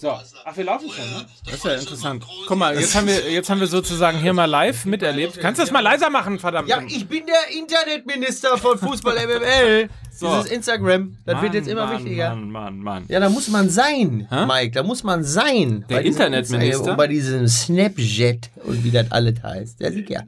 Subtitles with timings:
[0.00, 0.10] So,
[0.44, 1.26] ach, wir laufen schon, ne?
[1.44, 2.24] Das ist ja interessant.
[2.46, 5.38] Guck mal, jetzt haben wir, jetzt haben wir sozusagen hier mal live miterlebt.
[5.40, 6.68] Kannst du das mal leiser machen, verdammt?
[6.68, 9.88] Ja, ich bin der Internetminister von Fußball MML.
[10.16, 10.28] So.
[10.28, 12.36] Dieses Instagram, das wird jetzt immer Mann, wichtiger.
[12.36, 13.04] Mann, Mann, Mann.
[13.08, 14.46] Ja, da muss man sein, Hä?
[14.46, 14.70] Mike.
[14.70, 15.84] Da muss man sein.
[15.90, 16.92] Der Internetminister?
[16.92, 19.80] Und bei diesem Snapchat und wie das alles heißt.
[19.80, 20.22] Ja, sicher.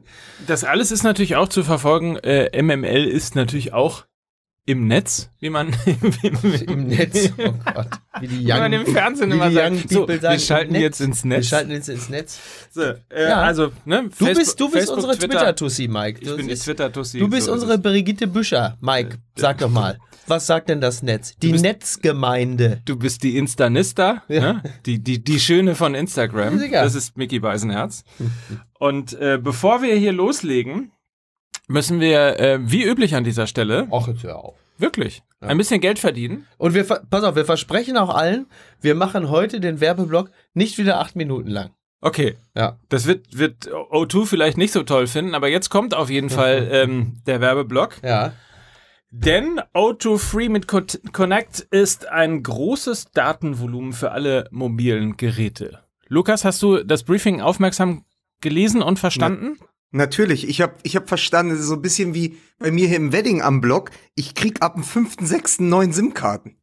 [0.45, 2.17] Das alles ist natürlich auch zu verfolgen.
[2.17, 4.03] Äh, MML ist natürlich auch
[4.67, 5.73] im Netz, wie man,
[6.67, 7.31] Im Netz.
[7.37, 7.87] Oh Gott.
[8.19, 9.71] Wie die wie man im Fernsehen immer sagt.
[9.71, 11.47] young So, people wir sagen, schalten jetzt ins Wir Netz.
[11.47, 12.39] schalten jetzt ins Netz.
[12.71, 12.95] So, äh,
[13.29, 13.41] Ja.
[13.41, 14.03] Also, ne?
[14.03, 15.37] Du Facebook- bist, du bist Facebook, unsere Twitter.
[15.39, 16.19] Twitter-Tussi, Mike.
[16.21, 17.19] Ich Du bin die Twitter-Tussi.
[17.19, 17.77] Du bist so unsere.
[17.79, 18.77] Brigitte Büscher.
[18.81, 19.97] Mike, sag doch mal.
[20.27, 21.33] Was sagt denn das Netz?
[21.41, 22.81] Die bist- Netzgemeinde.
[22.85, 24.61] Du bist die Instanista, ne?
[24.85, 26.61] die, die, die Schöne von Instagram.
[26.61, 26.83] Ja.
[26.83, 28.03] Das ist Mickey Beisenherz.
[28.79, 30.91] Und äh, bevor wir hier loslegen,
[31.67, 34.55] müssen wir, äh, wie üblich an dieser Stelle, Och, jetzt hör auf.
[34.77, 36.47] wirklich, ein bisschen Geld verdienen.
[36.57, 38.47] Und wir, pass auf, wir versprechen auch allen,
[38.81, 41.71] wir machen heute den Werbeblock nicht wieder acht Minuten lang.
[42.01, 42.77] Okay, Ja.
[42.89, 46.67] das wird, wird O2 vielleicht nicht so toll finden, aber jetzt kommt auf jeden Fall
[46.71, 47.95] ähm, der Werbeblock.
[48.03, 48.33] Ja.
[49.09, 50.81] Denn O2 Free mit Co
[51.13, 55.79] Connect ist ein großes Datenvolumen für alle mobilen Geräte.
[56.07, 58.05] Lukas, hast du das Briefing aufmerksam
[58.41, 59.57] gelesen und verstanden?
[59.91, 62.97] Natürlich, ich habe ich hab verstanden, es ist so ein bisschen wie bei mir hier
[62.97, 63.91] im Wedding am Block.
[64.15, 65.63] Ich krieg ab dem 5.6.
[65.63, 66.57] neun SIM-Karten.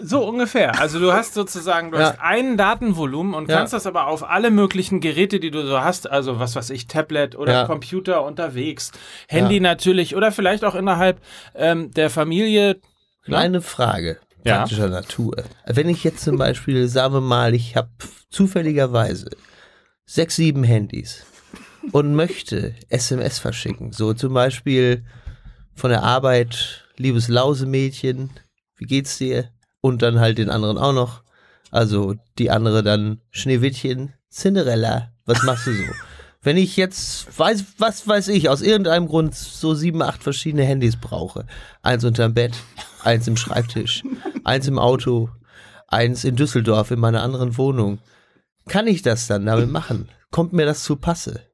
[0.00, 0.78] So ungefähr.
[0.80, 2.10] Also du hast sozusagen, du Ja.
[2.10, 3.58] hast ein Datenvolumen und Ja.
[3.58, 6.86] kannst das aber auf alle möglichen Geräte, die du so hast, also was weiß ich,
[6.86, 7.66] Tablet oder Ja.
[7.66, 8.92] Computer unterwegs,
[9.28, 11.20] Handy natürlich oder vielleicht auch innerhalb
[11.54, 12.80] ähm, der Familie.
[13.26, 14.58] Eine Frage Ja.
[14.58, 15.36] praktischer Natur.
[15.66, 17.90] Wenn ich jetzt zum Beispiel, sagen wir mal, ich habe
[18.30, 19.28] zufälligerweise
[20.06, 21.26] sechs, sieben Handys
[21.92, 25.04] und möchte SMS verschicken, so zum Beispiel
[25.74, 28.30] von der Arbeit, liebes Lausemädchen,
[28.76, 29.50] wie geht's dir?
[29.80, 31.22] Und dann halt den anderen auch noch.
[31.70, 35.84] Also die andere dann Schneewittchen, Cinderella, was machst du so?
[36.42, 40.96] Wenn ich jetzt, weiß, was weiß ich, aus irgendeinem Grund so sieben, acht verschiedene Handys
[40.96, 41.46] brauche.
[41.82, 42.54] Eins unterm Bett,
[43.04, 44.02] eins im Schreibtisch,
[44.44, 45.28] eins im Auto,
[45.86, 47.98] eins in Düsseldorf in meiner anderen Wohnung.
[48.68, 50.08] Kann ich das dann damit machen?
[50.30, 51.49] Kommt mir das zu Passe?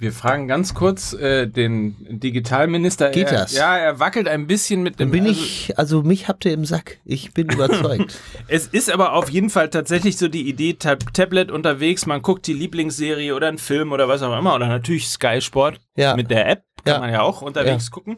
[0.00, 3.10] Wir fragen ganz kurz äh, den Digitalminister.
[3.10, 3.52] Geht er, das?
[3.54, 5.10] Ja, er wackelt ein bisschen mit dem.
[5.10, 6.98] Bin also, ich, also mich habt ihr im Sack.
[7.04, 8.18] Ich bin überzeugt.
[8.48, 12.46] Es ist aber auf jeden Fall tatsächlich so die Idee, Tab Tablet unterwegs, man guckt
[12.46, 16.16] die Lieblingsserie oder einen Film oder was auch immer oder natürlich Sky Sport Ja.
[16.16, 17.00] mit der App kann Ja.
[17.00, 18.16] man ja auch unterwegs gucken.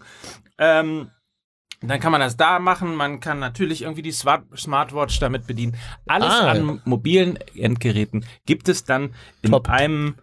[0.59, 1.11] Ähm,
[1.81, 5.77] dann kann man das da machen, man kann natürlich irgendwie die Smart Smartwatch damit bedienen.
[6.07, 6.53] Alles Ah.
[6.53, 9.69] an mobilen Endgeräten gibt es dann in Top.
[9.69, 10.15] einem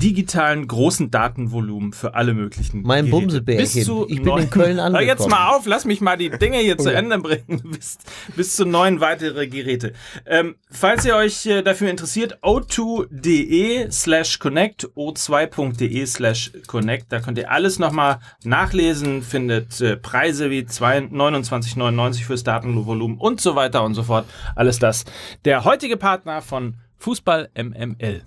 [0.00, 3.20] digitalen großen Datenvolumen für alle möglichen Mein Geräte.
[3.20, 3.64] Bumsebärchen.
[3.64, 3.74] Bis
[4.08, 5.30] Ich bin in Köln Hör jetzt angekommen.
[5.30, 6.88] mal auf, lass mich mal die Dinge hier zu.
[6.90, 7.62] Ende bringen.
[7.70, 7.98] Bis,
[8.34, 9.92] bis zu neun weitere Geräte.
[10.24, 17.38] Ähm, falls ihr euch äh, dafür interessiert, o2.de slash connect, o2.de slash connect, da könnt
[17.38, 23.82] ihr alles nochmal nachlesen, findet äh, Preise wie 2 29,99 fürs Datenvolumen und so weiter
[23.84, 24.26] und so fort.
[24.54, 25.04] Alles das.
[25.44, 28.22] Der heutige Partner von Fußball MML.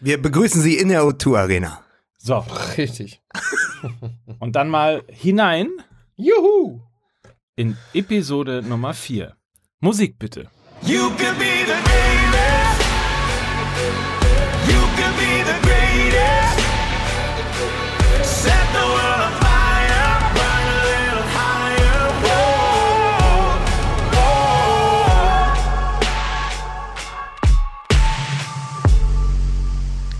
[0.00, 1.84] Wir begrüßen Sie in der O2 Arena.
[2.18, 2.44] So,
[2.76, 3.20] Richtig.
[4.38, 5.68] und dann mal hinein
[6.16, 6.80] Juhu!
[7.56, 9.36] in Episode Nummer 4.
[9.80, 10.48] Musik bitte.
[10.82, 12.31] You could be the greatest.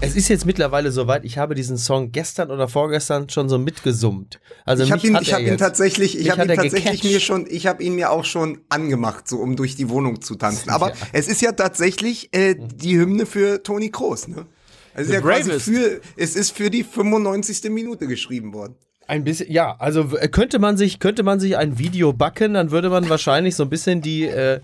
[0.04, 4.40] Es ist jetzt mittlerweile soweit, ich habe diesen Song gestern oder vorgestern schon so mitgesummt.
[4.64, 7.68] Also Ich habe ihn, ich hab ihn tatsächlich, ich habe ihn tatsächlich mir schon, ich
[7.68, 10.70] habe ihn mir auch schon angemacht, so um durch die Wohnung zu tanzen.
[10.70, 10.94] Aber Ja.
[11.12, 14.46] es ist ja tatsächlich äh, die Hymne für Toni Kroos, ne?
[14.94, 17.70] Es ist ja quasi für, es ist für die 95.
[17.70, 18.74] Minute geschrieben worden.
[19.06, 22.90] Ein bisschen, ja, also könnte man sich, könnte man sich ein Video backen, dann würde
[22.90, 24.60] man wahrscheinlich so ein bisschen die, äh,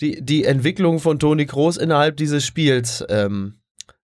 [0.00, 3.54] die, die Entwicklung von Toni Kroos innerhalb dieses Spiels, ähm,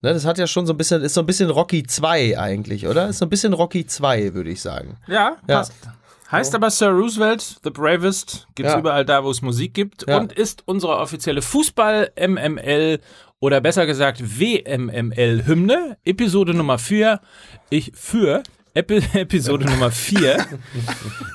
[0.02, 2.88] ne, das hat ja schon so ein bisschen, ist so ein bisschen Rocky 2 eigentlich,
[2.88, 3.08] oder?
[3.10, 4.98] Ist so ein bisschen Rocky 2, würde ich sagen.
[5.08, 5.58] Ja, Ja.
[5.58, 5.74] passt.
[6.32, 8.80] Heißt aber Sir Roosevelt, The Bravest, gibt's Ja.
[8.80, 10.18] überall da, wo es Musik gibt Ja.
[10.18, 13.00] und ist unsere offizielle Fußball-MML
[13.42, 17.20] oder besser gesagt WMML-Hymne, Episode Nummer 4.
[17.70, 18.44] Ich für
[18.74, 20.46] Epi Episode Nummer 4.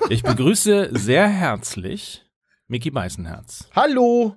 [0.08, 2.24] Ich begrüße sehr herzlich
[2.68, 3.68] Mickey Meißenherz.
[3.76, 4.36] Hallo!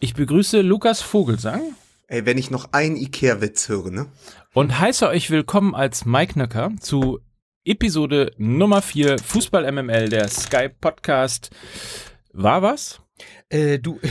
[0.00, 1.76] Ich begrüße Lukas Vogelsang
[2.12, 4.06] Ey, wenn ich noch einen Ikea-Witz höre, ne?
[4.52, 7.20] und heiße euch willkommen als Mike Nöcker zu
[7.64, 11.50] Episode Nummer 4 Fußball MML, der Sky Podcast.
[12.32, 13.00] War was?
[13.48, 14.00] Äh, du.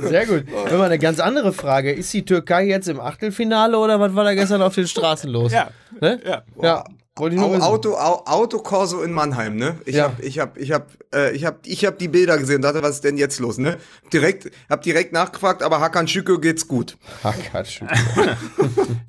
[0.00, 0.44] Sehr gut.
[0.52, 1.90] Wenn mal eine ganz andere Frage.
[1.90, 5.50] Ist die Türkei jetzt im Achtelfinale oder was war da gestern auf den Straßen los?
[5.50, 5.70] Ja.
[5.98, 6.20] Ne?
[6.26, 6.42] Ja.
[6.60, 6.84] Ja.
[7.20, 9.76] Auto, Au- Autokorso in Mannheim, ne?
[9.84, 10.04] Ich Ja.
[10.04, 12.82] hab, ich hab, ich hab, äh, ich hab, ich hab die Bilder gesehen und dachte,
[12.82, 13.76] was ist denn jetzt los, ne?
[14.12, 16.96] Direkt, hab direkt nachgefragt, aber Hakan Şükür geht's gut.
[17.24, 17.80] Hakatsch.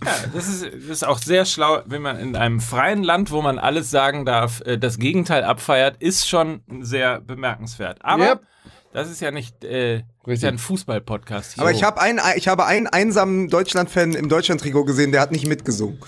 [0.06, 3.42] Ja, das ist, das ist auch sehr schlau, wenn man in einem freien Land, wo
[3.42, 8.00] man alles sagen darf, äh, das Gegenteil abfeiert, ist schon sehr bemerkenswert.
[8.02, 8.42] Aber Yep.
[8.91, 11.62] Das ist ja nicht, äh, ist ja ein Fußball-Podcast hier.
[11.62, 15.47] Aber ich habe einen, ich habe einen einsamen Deutschland-Fan im Deutschland-Trikot gesehen, der hat nicht
[15.47, 16.00] mitgesungen.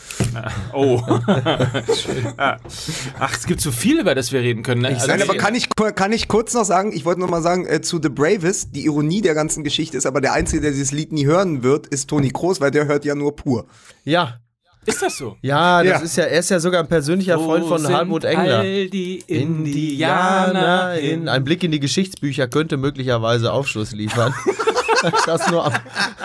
[0.73, 1.01] Oh.
[1.07, 2.57] ja.
[3.19, 4.81] Ach, es gibt so viel, über das wir reden können.
[4.81, 4.89] Ne?
[4.89, 7.67] Also Nein, aber kann ich, kann ich kurz noch sagen, ich wollte noch mal sagen,
[7.67, 10.91] äh, zu The Bravest, die Ironie der ganzen Geschichte ist aber der Einzige, der dieses
[10.91, 13.67] Lied nie hören wird, ist Toni Kroos, weil der hört ja nur pur.
[14.03, 14.39] Ja.
[14.85, 15.37] Ist das so?
[15.41, 15.99] Ja, das Ja.
[15.99, 18.59] ist ja, er ist ja sogar ein persönlicher Freund Wo von sind Hartmut Engler.
[18.59, 24.33] All die Indianer in ein Blick in die Geschichtsbücher könnte möglicherweise Aufschluss liefern.
[25.25, 25.73] das nur am,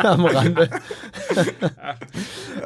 [0.02, 0.70] am Rande.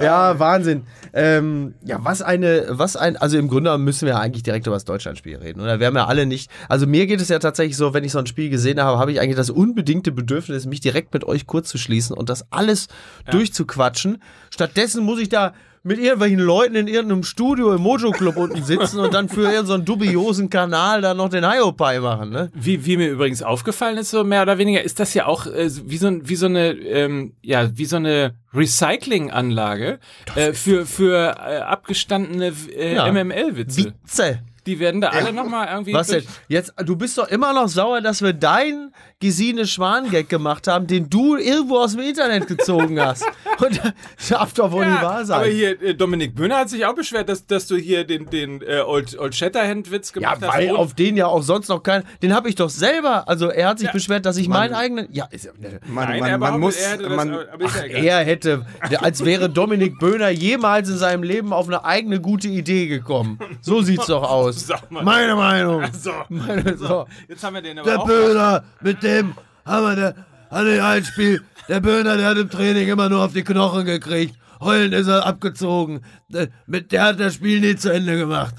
[0.00, 0.84] ja, Wahnsinn.
[1.12, 4.76] Ähm, ja, was eine, was ein, also im Grunde müssen wir ja eigentlich direkt über
[4.76, 5.80] das Deutschlandspiel reden, oder?
[5.80, 8.18] Wir haben ja alle nicht, also mir geht es ja tatsächlich so, wenn ich so
[8.20, 11.68] ein Spiel gesehen habe, habe ich eigentlich das unbedingte Bedürfnis, mich direkt mit euch kurz
[11.68, 12.86] zu schließen und das alles
[13.30, 14.22] durchzuquatschen.
[14.50, 15.52] Stattdessen muss ich da
[15.82, 19.66] mit irgendwelchen Leuten in irgendeinem Studio im Mojo Club unten sitzen und dann für irgendeinen
[19.66, 22.50] so dubiosen Kanal da noch den Hiopai machen, ne?
[22.54, 25.70] Wie, wie mir übrigens aufgefallen ist, so mehr oder weniger, ist das ja auch äh,
[25.86, 29.98] wie, so, ein- wie so eine, ähm, ja, wie so eine Recyclinganlage
[30.36, 33.10] äh, für, für äh, abgestandene äh, Ja.
[33.10, 33.86] MML-Witze.
[33.86, 34.40] Witze.
[34.70, 35.92] Die werden da alle nochmal irgendwie.
[35.94, 36.22] Was denn?
[36.46, 41.10] Jetzt, du bist doch immer noch sauer, dass wir deinen Gesine Schwan-Gag gemacht haben, den
[41.10, 43.24] du irgendwo aus dem Internet gezogen hast.
[43.58, 43.80] Und
[44.16, 45.40] das darf doch wohl nicht wahr Ja, sein.
[45.40, 48.62] aber hier, äh, Dominik Böhner hat sich auch beschwert, dass, dass du hier den, den
[48.62, 50.56] äh, Old, Old Shatterhand-Witz ja, gemacht hast.
[50.56, 52.04] weil Und- auf den ja auch sonst noch kein.
[52.22, 53.28] Den habe ich doch selber.
[53.28, 53.92] Also er hat sich Ja.
[53.92, 55.08] beschwert, dass ich meinen eigenen.
[55.12, 58.04] Ja, ist, ja- ne, Man, Nein, man, man muss, er hätte das, man, ja egal.
[58.04, 58.66] er hätte,
[59.00, 63.38] als wäre Dominik Böhner jemals in seinem Leben auf eine eigene gute Idee gekommen.
[63.60, 64.59] So sieht's doch aus.
[64.66, 65.02] Sag mal.
[65.04, 65.84] Meine Meinung.
[65.92, 67.06] So, Meine, so.
[67.28, 68.06] jetzt haben wir den aber Der auch.
[68.06, 69.34] Böhner, mit dem
[69.64, 70.14] haben wir der,
[70.50, 71.42] hatte ein Spiel.
[71.68, 74.36] Der Böhner, der hat im Training immer nur auf die Knochen gekriegt.
[74.60, 76.00] Heulen ist er abgezogen.
[76.28, 78.56] Der, mit der hat das Spiel nie zu Ende gemacht.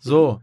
[0.00, 0.40] So.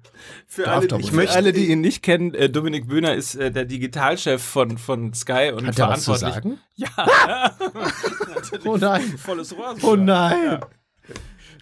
[0.48, 1.32] Für alle, für nicht.
[1.36, 5.52] alle, die ihn nicht kennen, äh, Dominik Böhner ist äh, der Digitalchef von, von Sky
[5.56, 6.34] und Hat er was zu verantwortlich.
[6.34, 6.60] sagen?
[6.76, 7.52] Ja,
[8.66, 9.18] Oh nein.
[9.18, 9.76] volles Rohr.
[9.82, 10.60] Oh nein.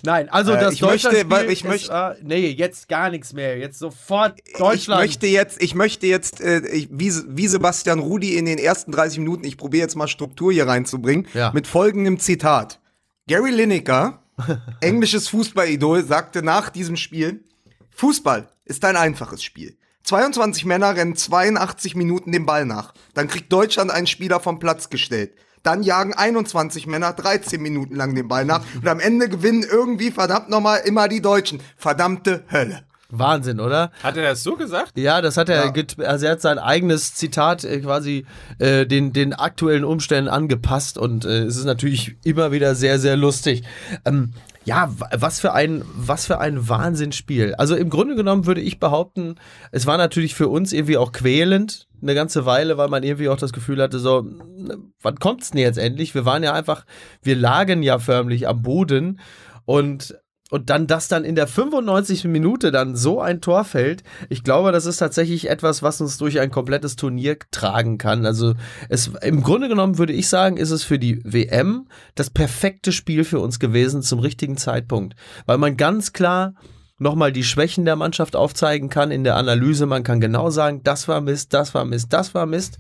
[0.04, 3.10] Nein, also Äh, das ich möchte- Deutschlandspiel weil ich ist, möchte- äh, nee, jetzt gar
[3.10, 3.58] nichts mehr.
[3.58, 5.02] Jetzt sofort Deutschland.
[5.04, 8.92] Ich möchte jetzt, ich möchte jetzt, äh, ich, wie, wie Sebastian Rudi in den ersten
[8.92, 11.52] 30 Minuten, ich probiere jetzt mal Struktur hier reinzubringen, Ja.
[11.54, 12.80] mit folgendem Zitat.
[13.28, 14.22] Gary Lineker,
[14.82, 17.44] englisches Fußballidol, sagte nach diesem Spiel,
[17.92, 19.78] Fußball ist ein einfaches Spiel.
[20.04, 22.94] 22 Männer rennen 82 Minuten den Ball nach.
[23.14, 25.34] Dann kriegt Deutschland einen Spieler vom Platz gestellt.
[25.68, 28.62] Dann jagen 21 Männer 13 Minuten lang den Ball nach.
[28.76, 31.60] Und am Ende gewinnen irgendwie verdammt nochmal immer die Deutschen.
[31.76, 32.84] Verdammte Hölle.
[33.10, 33.92] Wahnsinn, oder?
[34.04, 34.92] Hat er das so gesagt?
[34.98, 36.06] Ja, das hat er, Ja.
[36.06, 38.26] also er hat sein eigenes Zitat äh, quasi
[38.60, 43.16] äh, den, den aktuellen Umständen angepasst und äh, es ist natürlich immer wieder sehr, sehr
[43.16, 43.64] lustig.
[44.06, 44.34] Ähm,
[44.66, 47.56] ja, wa- was für ein, was für ein Wahnsinnsspiel.
[47.56, 49.36] Also im Grunde genommen würde ich behaupten,
[49.72, 53.38] es war natürlich für uns irgendwie auch quälend, eine ganze Weile, weil man irgendwie auch
[53.38, 56.16] das Gefühl hatte, so, ne, wann kommt's denn jetzt endlich?
[56.16, 56.86] Wir waren ja einfach,
[57.22, 59.20] wir lagen ja förmlich am Boden
[59.66, 60.18] und
[60.50, 62.26] und dann, dass dann in der 95.
[62.26, 66.40] Minute dann so ein Tor fällt, ich glaube, das ist tatsächlich etwas, was uns durch
[66.40, 68.26] ein komplettes Turnier tragen kann.
[68.26, 68.54] Also
[68.88, 73.26] es, im Grunde genommen würde ich sagen, ist es für die WM das perfekte Spiel
[73.26, 75.16] für uns gewesen zum richtigen Zeitpunkt.
[75.46, 76.54] Weil man ganz klar
[77.00, 79.86] nochmal die Schwächen der Mannschaft aufzeigen kann in der Analyse.
[79.86, 82.80] Man kann genau sagen, das war Mist, das war Mist, das war Mist.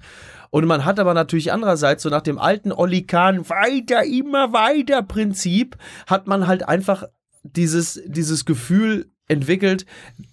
[0.50, 5.04] Und man hat aber natürlich andererseits so nach dem alten Olli Kahn weiter, immer weiter
[5.04, 7.04] Prinzip, hat man halt einfach
[7.44, 9.86] dieses, dieses Gefühl entwickelt,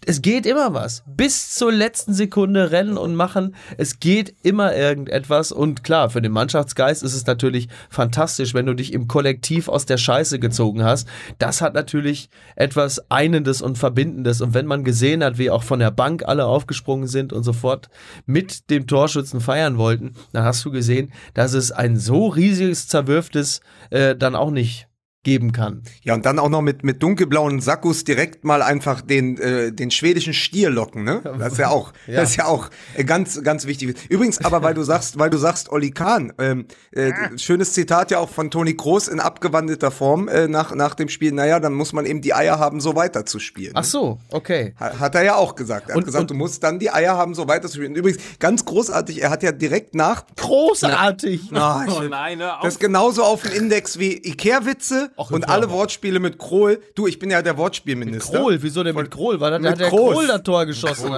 [0.07, 1.03] es geht immer was.
[1.07, 3.55] Bis zur letzten Sekunde rennen und machen.
[3.77, 5.51] Es geht immer irgendetwas.
[5.53, 9.87] Und klar, für den Mannschaftsgeist ist es natürlich fantastisch, wenn du dich im Kollektiv aus
[9.87, 11.09] der Scheiße gezogen hast.
[11.39, 14.41] Das hat natürlich etwas Einendes und Verbindendes.
[14.41, 17.89] Und wenn man gesehen hat, wie auch von der Bank alle aufgesprungen sind und sofort
[18.27, 23.61] mit dem Torschützen feiern wollten, dann hast du gesehen, dass es ein so riesiges Zerwürftes
[23.91, 24.89] äh, dann auch nicht
[25.25, 25.83] geben kann.
[26.03, 29.91] Ja, und dann auch noch mit, mit dunkelblauen Sakkus direkt mal einfach den, äh, den
[29.91, 31.21] schwedischen Stier locken, ne?
[31.39, 32.21] Das ist ja auch, Ja.
[32.21, 33.97] das ist ja auch äh, ganz, ganz wichtig.
[34.09, 38.19] Übrigens, aber weil du sagst, weil du sagst, Olli Kahn, ähm, äh, schönes Zitat ja
[38.21, 41.93] auch von Toni Kroos in abgewandelter Form äh, nach, nach dem Spiel, naja, dann muss
[41.93, 43.73] man eben die Eier haben, so weiter zu spielen.
[43.75, 44.75] Ach so, okay.
[44.79, 45.89] Ha- Hat er ja auch gesagt.
[45.89, 47.95] Er Und- hat gesagt, und- du musst dann die Eier haben, so weiter zu spielen.
[47.95, 50.25] Übrigens, ganz großartig, er hat ja direkt nach.
[50.37, 51.51] Großartig.
[51.55, 52.61] Ah, Oh nein, auf.
[52.63, 55.71] das ist genauso auf dem Index wie Ikea-Witze Ach, und alle.
[55.71, 56.81] Wortspiele mit Krohl.
[56.95, 58.39] Du, ich bin ja der Wortspielminister.
[58.41, 59.17] Kohl, wieso denn mit?
[59.41, 60.15] War das, Mit hat der Kroos.
[60.15, 61.11] Kohl das Tor geschossen?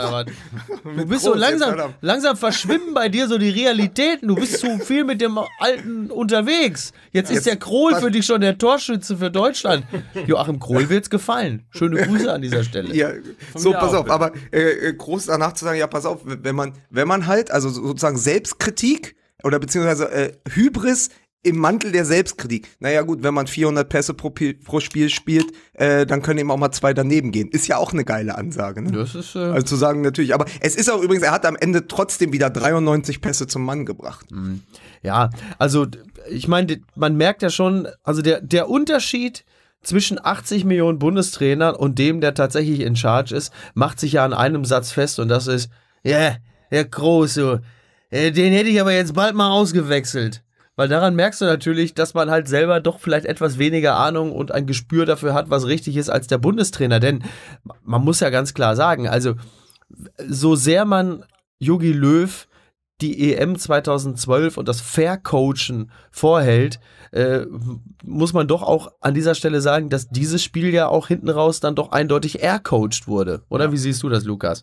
[0.85, 4.29] Du bist so Kroos, jetzt langsam, langsam verschwimmen bei dir so die Realitäten.
[4.29, 6.93] Du bist zu viel mit dem Alten unterwegs.
[7.13, 7.57] Jetzt ist Jetzt- der
[7.95, 9.85] was- für dich schon der Torschütze für Deutschland.
[10.27, 11.65] Joachim Kohl wird's gefallen.
[11.71, 12.95] Schöne Grüße an dieser Stelle.
[12.95, 13.11] Ja,
[13.55, 16.73] so, pass auf, aber äh, äh, groß danach zu sagen, ja, pass auf, wenn man,
[16.91, 21.11] wenn man halt, also sozusagen Selbstkritik oder beziehungsweise äh, Hybris
[21.43, 22.69] im Mantel der Selbstkritik.
[22.81, 24.31] Naja gut, wenn man 400 Pässe pro,
[24.65, 27.49] pro Spiel spielt, äh, dann können eben auch mal zwei daneben gehen.
[27.49, 28.83] Ist ja auch eine geile Ansage.
[28.83, 28.91] Ne?
[28.91, 31.55] Das ist, äh, Also zu sagen natürlich, aber es ist auch übrigens, er hat am
[31.55, 34.27] Ende trotzdem wieder 93 Pässe zum Mann gebracht.
[35.03, 35.87] Ja, also
[36.29, 39.45] ich meine, man merkt ja schon, also der, der Unterschied
[39.83, 44.35] zwischen 80 Millionen Bundestrainern und dem, der tatsächlich in Charge ist, macht sich ja an
[44.35, 45.71] einem Satz fest und das ist,
[46.03, 46.37] ja,
[46.73, 47.63] der Große,
[48.11, 50.43] äh, den hätte ich aber jetzt bald mal ausgewechselt.
[50.77, 54.53] Weil daran merkst du natürlich, dass man halt selber doch vielleicht etwas weniger Ahnung und
[54.53, 57.01] ein Gespür dafür hat, was richtig ist, als der Bundestrainer.
[57.01, 57.25] Denn
[57.83, 59.35] man muss ja ganz klar sagen, also
[60.29, 61.25] so sehr man
[61.59, 62.47] Jogi Löw
[63.01, 66.81] die EM 2012 und das Fair-Coachen vorhält,
[67.13, 67.41] äh,
[68.03, 71.61] muss man doch auch an dieser Stelle sagen, dass dieses Spiel ja auch hinten raus
[71.61, 73.43] dann doch eindeutig air-coached wurde.
[73.51, 74.63] Oder wie siehst du das, Lukas?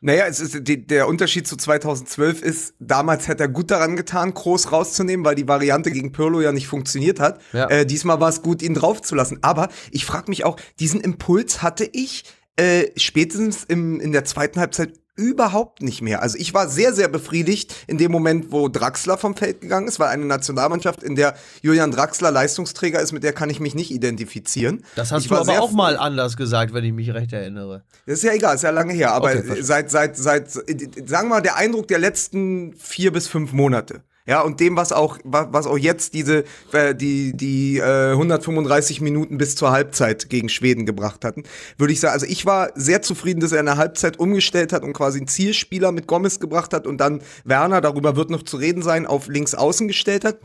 [0.00, 4.34] Naja, es ist, die, der Unterschied zu 2012 ist, damals hätte er gut daran getan,
[4.34, 7.40] Groß rauszunehmen, weil die Variante gegen Pirlo ja nicht funktioniert hat.
[7.52, 7.68] Ja.
[7.68, 9.38] Äh, diesmal war es gut, ihn draufzulassen.
[9.42, 12.24] Aber ich frage mich auch, diesen Impuls hatte ich
[12.56, 16.22] äh, spätestens im, in der zweiten Halbzeit überhaupt nicht mehr.
[16.22, 19.98] Also ich war sehr, sehr befriedigt in dem Moment, wo Draxler vom Feld gegangen ist,
[19.98, 23.90] weil eine Nationalmannschaft, in der Julian Draxler Leistungsträger ist, mit der kann ich mich nicht
[23.90, 24.84] identifizieren.
[24.94, 27.82] Das hast ich du aber auch mal anders gesagt, wenn ich mich recht erinnere.
[28.04, 29.12] das ist ja egal, ist ja lange her.
[29.12, 30.68] Aber Okay, seit, seit, seit, sagen
[31.08, 34.02] wir mal, der Eindruck der letzten vier bis fünf Monate.
[34.26, 39.00] Ja, und dem, was auch, wa- was auch jetzt diese, äh, die, die äh, 135
[39.00, 41.44] Minuten bis zur Halbzeit gegen Schweden gebracht hatten,
[41.78, 44.82] würde ich sagen, also ich war sehr zufrieden, dass er in der Halbzeit umgestellt hat
[44.82, 48.56] und quasi einen Zielspieler mit Gomez gebracht hat und dann Werner, darüber wird noch zu
[48.56, 50.38] reden sein, auf links außen gestellt hat.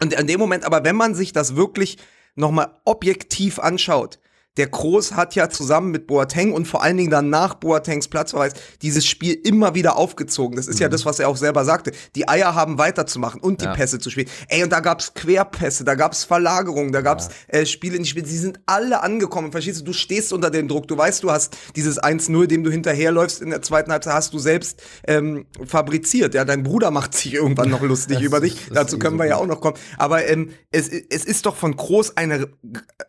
[0.00, 1.98] Und an dem Moment, aber wenn man sich das wirklich
[2.36, 4.18] nochmal objektiv anschaut,
[4.56, 8.52] der Kroos hat ja zusammen mit Boateng und vor allen Dingen dann nach Boatengs Platzverweis
[8.82, 10.56] dieses Spiel immer wieder aufgezogen.
[10.56, 11.90] Das ist ja das, was er auch selber sagte.
[12.14, 13.74] Die Eier haben weiterzumachen und die Ja.
[13.74, 14.28] Pässe zu spielen.
[14.48, 18.26] Ey, und da gab's Querpässe, da gab's Verlagerungen, da gab's äh, Spiele in die Spiele.
[18.26, 19.50] Sie sind alle angekommen.
[19.50, 19.84] Verstehst du?
[19.84, 20.86] Du stehst unter dem Druck.
[20.86, 24.38] Du weißt, du hast dieses 1-0, dem du hinterherläufst in der zweiten Halbzeit, hast du
[24.38, 26.34] selbst ähm, fabriziert.
[26.34, 28.68] Ja, dein Bruder macht sich irgendwann noch lustig über dich.
[28.72, 29.76] Dazu ist können wir ja auch noch kommen.
[29.98, 32.48] Aber ähm, es, es ist doch von Groß eine,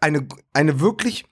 [0.02, 1.26] eine, eine wirklich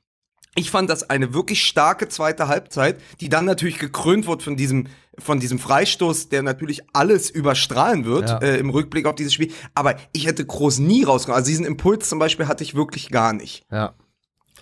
[0.56, 4.88] ich fand das eine wirklich starke zweite Halbzeit, die dann natürlich gekrönt wird von diesem,
[5.18, 8.38] von diesem Freistoß, der natürlich alles überstrahlen wird Ja.
[8.40, 9.52] äh, im Rückblick auf dieses Spiel.
[9.74, 11.38] Aber ich hätte Groß nie rausgekommen.
[11.38, 13.66] Also diesen Impuls zum Beispiel hatte ich wirklich gar nicht.
[13.72, 13.94] Ja.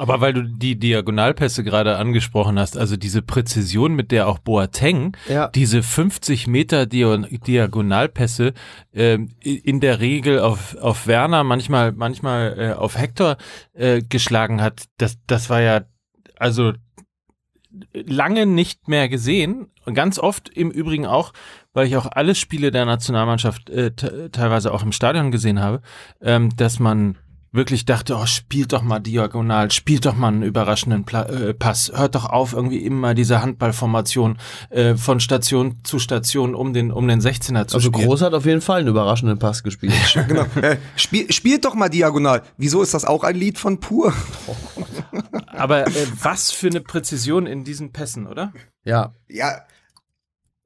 [0.02, 5.16] Aber weil du die Diagonalpässe gerade angesprochen hast, also diese Präzision, mit der auch Boateng
[5.30, 5.48] Ja.
[5.50, 8.54] diese 50 Meter Diagonalpässe
[8.96, 9.30] i-
[9.64, 13.38] in der Regel auf, auf Werner, manchmal, manchmal äh, auf Hector
[13.74, 15.82] äh, geschlagen hat, das, das war ja
[16.38, 16.74] also
[17.94, 19.68] lange nicht mehr gesehen.
[19.94, 21.32] Ganz oft im Übrigen auch,
[21.74, 25.82] weil ich auch alle Spiele der Nationalmannschaft äh, te- teilweise auch im Stadion gesehen habe,
[26.22, 27.18] ähm, dass man
[27.52, 31.92] wirklich dachte, oh, spielt doch mal diagonal, spielt doch mal einen überraschenden Pla äh, Pass,
[31.94, 34.38] hört doch auf, irgendwie immer diese Handballformation
[34.70, 38.08] äh, von Station zu Station um den, um den 16er zu Also spielen.
[38.08, 39.94] Groß hat auf jeden Fall einen überraschenden Pass gespielt.
[40.32, 40.46] Genau.
[40.62, 42.44] äh, spiel, spielt doch mal diagonal.
[42.58, 44.14] Wieso ist das auch ein Lied von Pur?
[45.48, 45.92] Aber äh,
[46.22, 48.54] was für eine Präzision in diesen Pässen, oder?
[48.84, 49.14] ja.
[49.28, 49.62] Ja.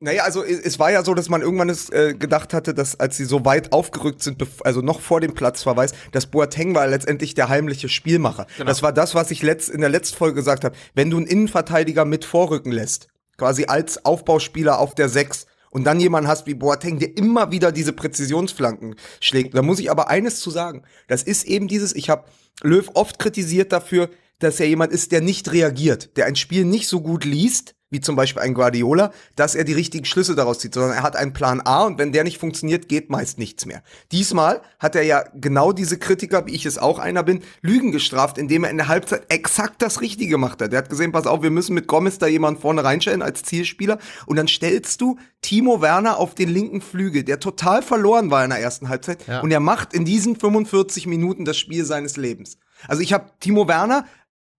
[0.06, 3.18] Naja, also es war ja so, dass man irgendwann es, äh, gedacht hatte, dass als
[3.18, 7.50] sie so weit aufgerückt sind, also noch vor dem Platzverweis, dass Boateng war letztendlich der
[7.50, 8.46] heimliche Spielmacher.
[8.64, 10.76] Das war das, was ich letzt, in der letzten Folge gesagt habe.
[10.94, 16.00] Wenn du einen Innenverteidiger mit vorrücken lässt, quasi als Aufbauspieler auf der Sechs und dann
[16.00, 19.56] jemanden hast wie Boateng, der immer wieder diese Präzisionsflanken schlägt.
[19.56, 20.84] Da muss ich aber eines zu sagen.
[21.08, 22.26] Das ist eben dieses, ich habe
[22.62, 26.88] Löw oft kritisiert dafür, dass er jemand ist, der nicht reagiert, der ein Spiel nicht
[26.88, 30.74] so gut liest, wie zum Beispiel ein Guardiola, dass er die richtigen Schlüsse daraus zieht,
[30.74, 33.84] sondern er hat einen Plan A und wenn der nicht funktioniert, geht meist nichts mehr.
[34.12, 38.38] Diesmal hat er ja genau diese Kritiker, wie ich es auch einer bin, Lügen gestraft,
[38.38, 40.74] indem er in der Halbzeit exakt das Richtige gemacht hat.
[40.74, 43.98] Er hat gesehen, pass auf, wir müssen mit Gomez da jemanden vorne reinstellen als Zielspieler
[44.26, 48.50] und dann stellst du Timo Werner auf den linken Flügel, der total verloren war in
[48.50, 49.40] der ersten Halbzeit Ja.
[49.40, 52.58] und er macht in diesen 45 Minuten das Spiel seines Lebens.
[52.90, 54.06] Also ich habe Timo Werner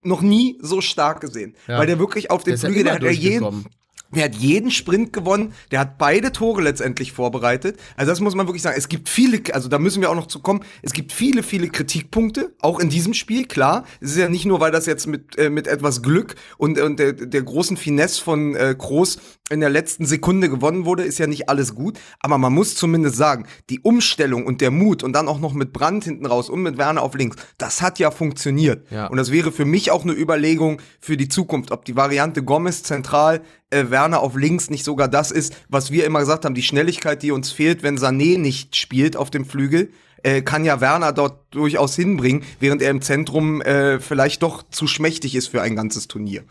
[0.06, 1.78] noch nie so stark gesehen, Ja.
[1.78, 3.66] weil der wirklich auf den Flügel, der hat ja jeden.
[4.14, 7.78] Der hat jeden Sprint gewonnen, der hat beide Tore letztendlich vorbereitet.
[7.96, 8.76] Also das muss man wirklich sagen.
[8.78, 11.68] Es gibt viele, also da müssen wir auch noch zu kommen, es gibt viele, viele
[11.68, 13.84] Kritikpunkte, auch in diesem Spiel, klar.
[14.00, 16.98] Es ist ja nicht nur, weil das jetzt mit, äh, mit etwas Glück und, und
[16.98, 19.18] der, der großen Finesse von äh, Groß
[19.50, 21.98] in der letzten Sekunde gewonnen wurde, ist ja nicht alles gut.
[22.20, 25.72] Aber man muss zumindest sagen, die Umstellung und der Mut und dann auch noch mit
[25.72, 28.90] Brand hinten raus und mit Werner auf links, das hat ja funktioniert.
[28.90, 29.06] Ja.
[29.06, 32.82] Und das wäre für mich auch eine Überlegung für die Zukunft, ob die Variante Gomez
[32.82, 36.62] zentral, äh, Werner auf links nicht sogar das ist, was wir immer gesagt haben, die
[36.62, 39.90] Schnelligkeit, die uns fehlt, wenn Sané nicht spielt auf dem Flügel.
[40.22, 44.86] Äh, kann ja Werner dort durchaus hinbringen, während er im Zentrum äh, vielleicht doch zu
[44.86, 46.44] schmächtig ist für ein ganzes Turnier.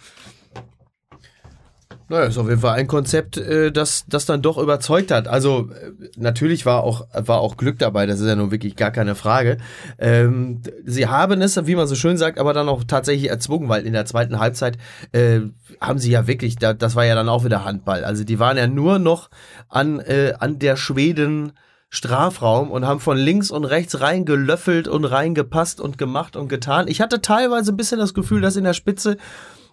[2.08, 5.28] Naja, ist auf jeden Fall ein Konzept, äh, das, das dann doch überzeugt hat.
[5.28, 8.92] Also äh, natürlich war auch, war auch Glück dabei, das ist ja nun wirklich gar
[8.92, 9.58] keine Frage.
[9.98, 13.88] Ähm, sie haben es, wie man so schön sagt, aber dann auch tatsächlich erzwungen, weil
[13.88, 14.78] in der zweiten Halbzeit
[15.14, 15.42] äh,
[15.82, 18.04] haben sie ja wirklich, da, das war ja dann auch wieder Handball.
[18.06, 19.32] Also die waren ja nur noch
[19.68, 21.54] an, äh, an der Schweden.
[21.88, 26.90] Strafraum und haben von links und rechts reingelöffelt und reingepasst und gemacht und getan.
[26.90, 29.16] Ich hatte teilweise ein bisschen das Gefühl, dass in der Spitze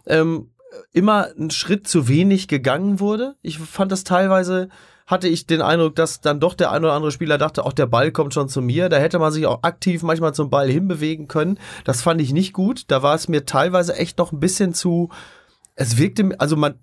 [0.07, 0.52] ähm,
[0.93, 3.37] immer ein Schritt zu wenig gegangen wurde.
[3.43, 4.69] Ich fand das teilweise,
[5.07, 7.87] hatte ich den Eindruck, dass dann doch der ein oder andere Spieler dachte, auch der
[7.87, 8.89] Ball kommt schon zu mir.
[8.89, 11.59] Da hätte man sich auch aktiv manchmal zum Ball hinbewegen können.
[11.85, 12.85] Das fand ich nicht gut.
[12.89, 15.11] Da war es mir teilweise echt noch ein bisschen zu,
[15.75, 16.75] es wirkte, also man,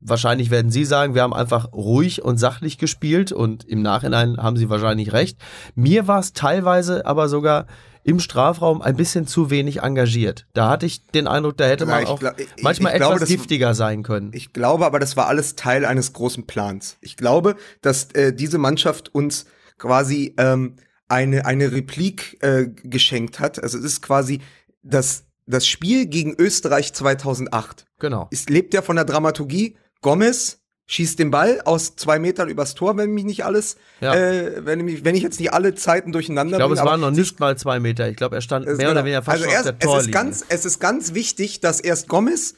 [0.00, 4.56] wahrscheinlich werden Sie sagen, wir haben einfach ruhig und sachlich gespielt und im Nachhinein haben
[4.56, 5.38] Sie wahrscheinlich recht.
[5.74, 7.66] Mir war es teilweise aber sogar
[8.06, 10.46] im Strafraum ein bisschen zu wenig engagiert.
[10.54, 13.16] Da hatte ich den Eindruck, da hätte Ja, man auch glaub- ich- manchmal ich glaube,
[13.16, 14.30] etwas das- giftiger sein können.
[14.32, 16.96] Ich glaube aber, das war alles Teil eines großen Plans.
[17.00, 19.46] Ich glaube, dass äh, diese Mannschaft uns
[19.78, 20.76] quasi ähm,
[21.08, 23.62] eine, eine Replik äh, geschenkt hat.
[23.62, 24.40] Also es ist quasi
[24.82, 27.86] das, das Spiel gegen Österreich 2008.
[27.98, 28.28] genau.
[28.30, 29.76] Es lebt ja von der Dramaturgie.
[30.00, 34.14] Gomez schießt den Ball aus zwei Metern übers Tor, wenn mich nicht alles, Ja.
[34.14, 37.10] äh, wenn, mich, wenn ich jetzt nicht alle Zeiten durcheinander Ich glaube, es waren noch
[37.10, 38.08] nicht mal zwei Meter.
[38.08, 39.04] Ich glaube, er stand es- mehr oder genau.
[39.06, 40.12] weniger fast also erst, auf der es ist Torlinie.
[40.12, 42.54] ganz, es ist ganz wichtig, dass erst Gomez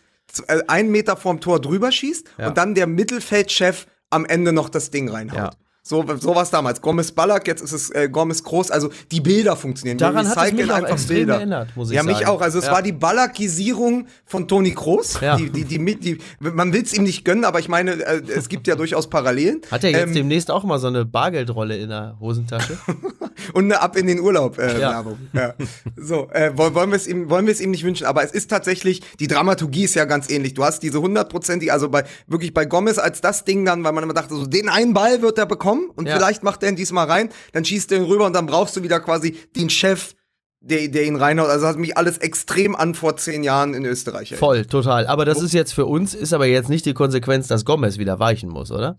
[0.47, 2.49] äh, einen Meter vorm Tor drüber schießt Ja.
[2.49, 5.39] und dann der Mittelfeldchef am Ende noch das Ding reinhaut.
[5.39, 5.51] Ja.
[5.89, 6.83] So, so war es damals.
[6.83, 8.71] Gomez Ballack, jetzt ist es äh, Gomez Groß.
[8.71, 9.97] Also die Bilder funktionieren.
[9.97, 12.27] Daran hat es mich auch einfach extrem erinnert, muss ich ja, mich sagen.
[12.29, 12.43] auch.
[12.43, 12.73] Also es Ja.
[12.73, 15.19] war die Ballackisierung von Toni Kroos.
[15.23, 15.37] Ja.
[15.37, 18.51] Die, die, die, die, man will es ihm nicht gönnen, aber ich meine, äh, es
[18.51, 19.63] gibt ja durchaus Parallelen.
[19.71, 22.77] Hat er jetzt Ähm, demnächst auch mal so eine Bargeldrolle in der Hosentasche?
[23.55, 24.91] und eine Ab in den Urlaub äh, Ja.
[24.91, 25.17] Werbung.
[25.33, 25.55] Ja.
[25.97, 28.33] So, äh, wollen, wollen wir es ihm wollen wir es ihm nicht wünschen, aber es
[28.33, 30.53] ist tatsächlich die Dramaturgie ist ja ganz ähnlich.
[30.53, 34.05] Du hast diese hundertprozentige, also bei wirklich bei Gomez als das Ding dann, weil man
[34.05, 36.17] immer dachte, so den einen Ball wird er bekommen und Ja.
[36.17, 38.83] vielleicht macht er ihn diesmal rein, dann schießt er ihn rüber und dann brauchst du
[38.83, 40.15] wieder quasi den Chef,
[40.61, 41.49] der, der ihn reinhaut.
[41.49, 44.33] Also hat mich alles extrem an vor zehn Jahren in Österreich.
[44.33, 44.39] erinnert.
[44.41, 45.07] Voll, total.
[45.07, 48.19] Aber das ist jetzt für uns, ist aber jetzt nicht die Konsequenz, dass Gomez wieder
[48.19, 48.99] weichen muss, oder?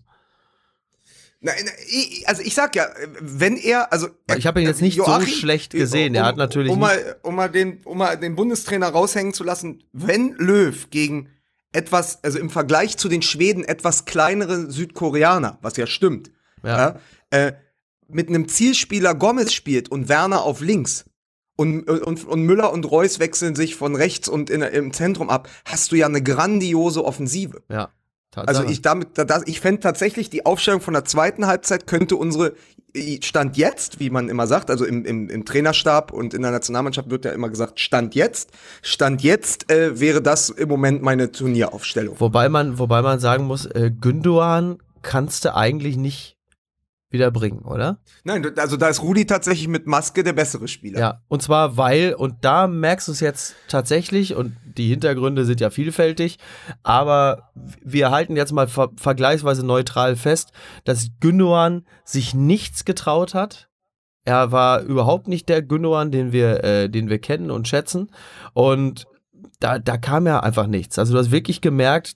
[1.42, 1.54] Nein,
[2.26, 2.86] also ich sag ja,
[3.20, 6.14] wenn er, also Ich habe ihn jetzt nicht so schlecht gesehen.
[6.14, 9.82] Er hat natürlich um, mal, um mal den, um mal den Bundestrainer raushängen zu lassen,
[9.92, 11.30] wenn Löw gegen
[11.72, 16.30] etwas, also im Vergleich zu den Schweden etwas kleinere Südkoreaner, was ja stimmt,
[16.62, 16.96] Ja.
[17.30, 17.52] äh,
[18.08, 21.04] mit einem Zielspieler Gomez spielt und Werner auf links
[21.56, 25.48] und, und, und Müller und Reus wechseln sich von rechts und in, im Zentrum ab,
[25.64, 27.62] hast du ja eine grandiose Offensive.
[27.68, 27.90] Ja.
[28.32, 28.58] Tatsache.
[28.60, 32.16] Also ich damit, da, da- ich fände tatsächlich die Aufstellung von der zweiten Halbzeit könnte
[32.16, 32.54] unsere
[33.22, 37.08] Stand jetzt, wie man immer sagt, also im, im, im Trainerstab und in der Nationalmannschaft
[37.10, 38.50] wird ja immer gesagt Stand jetzt.
[38.82, 42.18] Stand jetzt äh, wäre das im Moment meine Turnieraufstellung.
[42.18, 46.36] Wobei man, wobei man sagen muss, äh, Gündogan kannst du eigentlich nicht
[47.10, 47.98] wieder bringen, oder?
[48.24, 50.98] Nein, also da ist Rudi tatsächlich mit Maske der bessere Spieler.
[51.00, 55.60] Ja, und zwar weil, und da merkst du es jetzt tatsächlich, und die Hintergründe sind
[55.60, 56.38] ja vielfältig,
[56.82, 57.50] aber
[57.82, 60.52] wir halten jetzt mal ver vergleichsweise neutral fest,
[60.84, 63.68] dass Gündogan sich nichts getraut hat.
[64.24, 68.10] Er war überhaupt nicht der Gündogan, den wir, äh, den wir kennen und schätzen.
[68.52, 69.06] Und
[69.58, 70.98] da, da kam ja einfach nichts.
[70.98, 72.14] Also du hast wirklich gemerkt,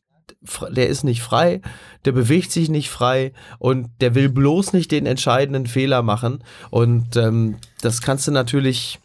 [0.70, 1.60] der ist nicht frei,
[2.04, 6.44] der bewegt sich nicht frei und der will bloß nicht den entscheidenden Fehler machen.
[6.70, 9.00] Und ähm, das kannst du natürlich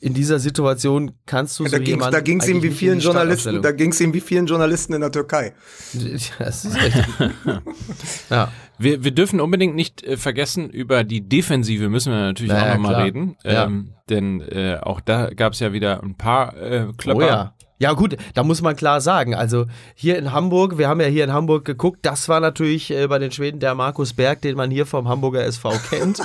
[0.00, 3.00] in dieser Situation kannst du so Da ging jemanden da ging's ihm eigentlich wie vielen
[3.00, 5.54] Journalisten, da ging's ihm wie vielen Journalisten in der Türkei.
[6.38, 7.06] Das ist richtig.
[8.30, 8.52] ja.
[8.78, 12.76] Wir, wir dürfen unbedingt nicht äh, vergessen, über die Defensive müssen wir natürlich Naja, auch
[12.76, 13.36] nochmal reden.
[13.44, 13.64] Ja.
[13.64, 17.18] Ähm, denn äh, auch da gab es ja wieder ein paar äh, Klopper.
[17.18, 17.54] Oh ja.
[17.80, 19.64] Ja gut, da muss man klar sagen, also
[19.94, 23.18] hier in Hamburg, wir haben ja hier in Hamburg geguckt, das war natürlich äh, bei
[23.18, 26.20] den Schweden der Markus Berg, den man hier vom Hamburger SV kennt.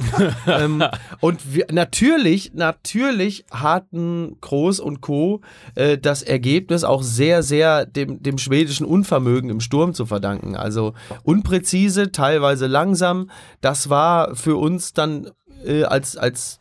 [0.48, 0.84] ähm,
[1.22, 5.40] und wir, natürlich, natürlich hatten Groß und Co.
[5.76, 10.58] Äh, das Ergebnis auch sehr, sehr dem, dem schwedischen Unvermögen im Sturm zu verdanken.
[10.58, 13.30] Also unpräzise, teilweise langsam.
[13.62, 15.32] Das war für uns dann
[15.66, 16.60] äh, als, als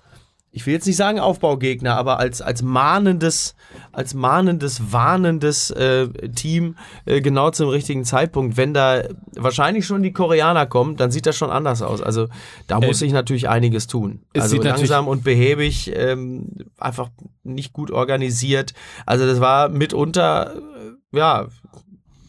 [0.55, 3.57] ich will jetzt nicht sagen Aufbaugegner, aber als, als mahnendes,
[3.91, 8.57] als mahnendes, warnendes äh, Team äh, genau zum richtigen Zeitpunkt.
[8.57, 9.03] Wenn da
[9.37, 12.01] wahrscheinlich schon die Koreaner kommen, dann sieht das schon anders aus.
[12.01, 12.29] Also
[12.69, 14.23] da muss sich natürlich einiges tun.
[14.33, 16.47] Also langsam und behäbig, ähm,
[16.79, 17.11] einfach
[17.43, 18.75] nicht gut organisiert.
[19.07, 21.49] Also das war mitunter, äh, ja,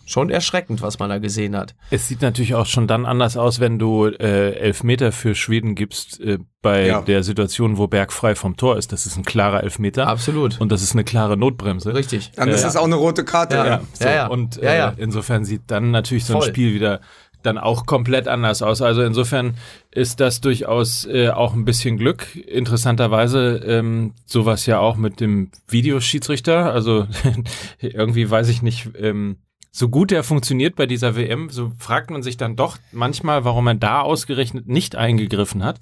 [0.06, 1.76] schon erschreckend, was man da gesehen hat.
[1.90, 6.20] Es sieht natürlich auch schon dann anders aus, wenn du äh, Elfmeter für Schweden gibst
[6.22, 7.02] äh, bei Ja.
[7.02, 8.92] der Situation, wo Berg frei vom Tor ist.
[8.92, 10.08] Das ist ein klarer Elfmeter.
[10.08, 10.60] Absolut.
[10.62, 11.94] Und das ist eine klare Notbremse.
[11.94, 12.32] Richtig.
[12.36, 12.68] Dann ist Ja.
[12.70, 13.56] es auch eine rote Karte.
[13.56, 13.66] Ja.
[13.66, 13.82] Ja.
[13.94, 14.28] So, Ja, ja.
[14.28, 14.94] Und Ja, äh, ja.
[14.98, 16.50] insofern sieht dann natürlich so ein Voll.
[16.50, 17.02] Spiel wieder
[17.44, 18.82] dann auch komplett anders aus.
[18.82, 19.54] Also insofern
[19.92, 22.36] ist das durchaus äh, auch ein bisschen Glück.
[22.36, 26.72] Interessanterweise ähm, sowas ja auch mit dem Videoschiedsrichter.
[26.74, 27.06] Also
[27.80, 29.38] irgendwie weiß ich nicht, ähm,
[29.76, 33.68] so gut er funktioniert bei dieser WM, so fragt man sich dann doch manchmal, warum
[33.68, 35.82] er da ausgerechnet nicht eingegriffen hat.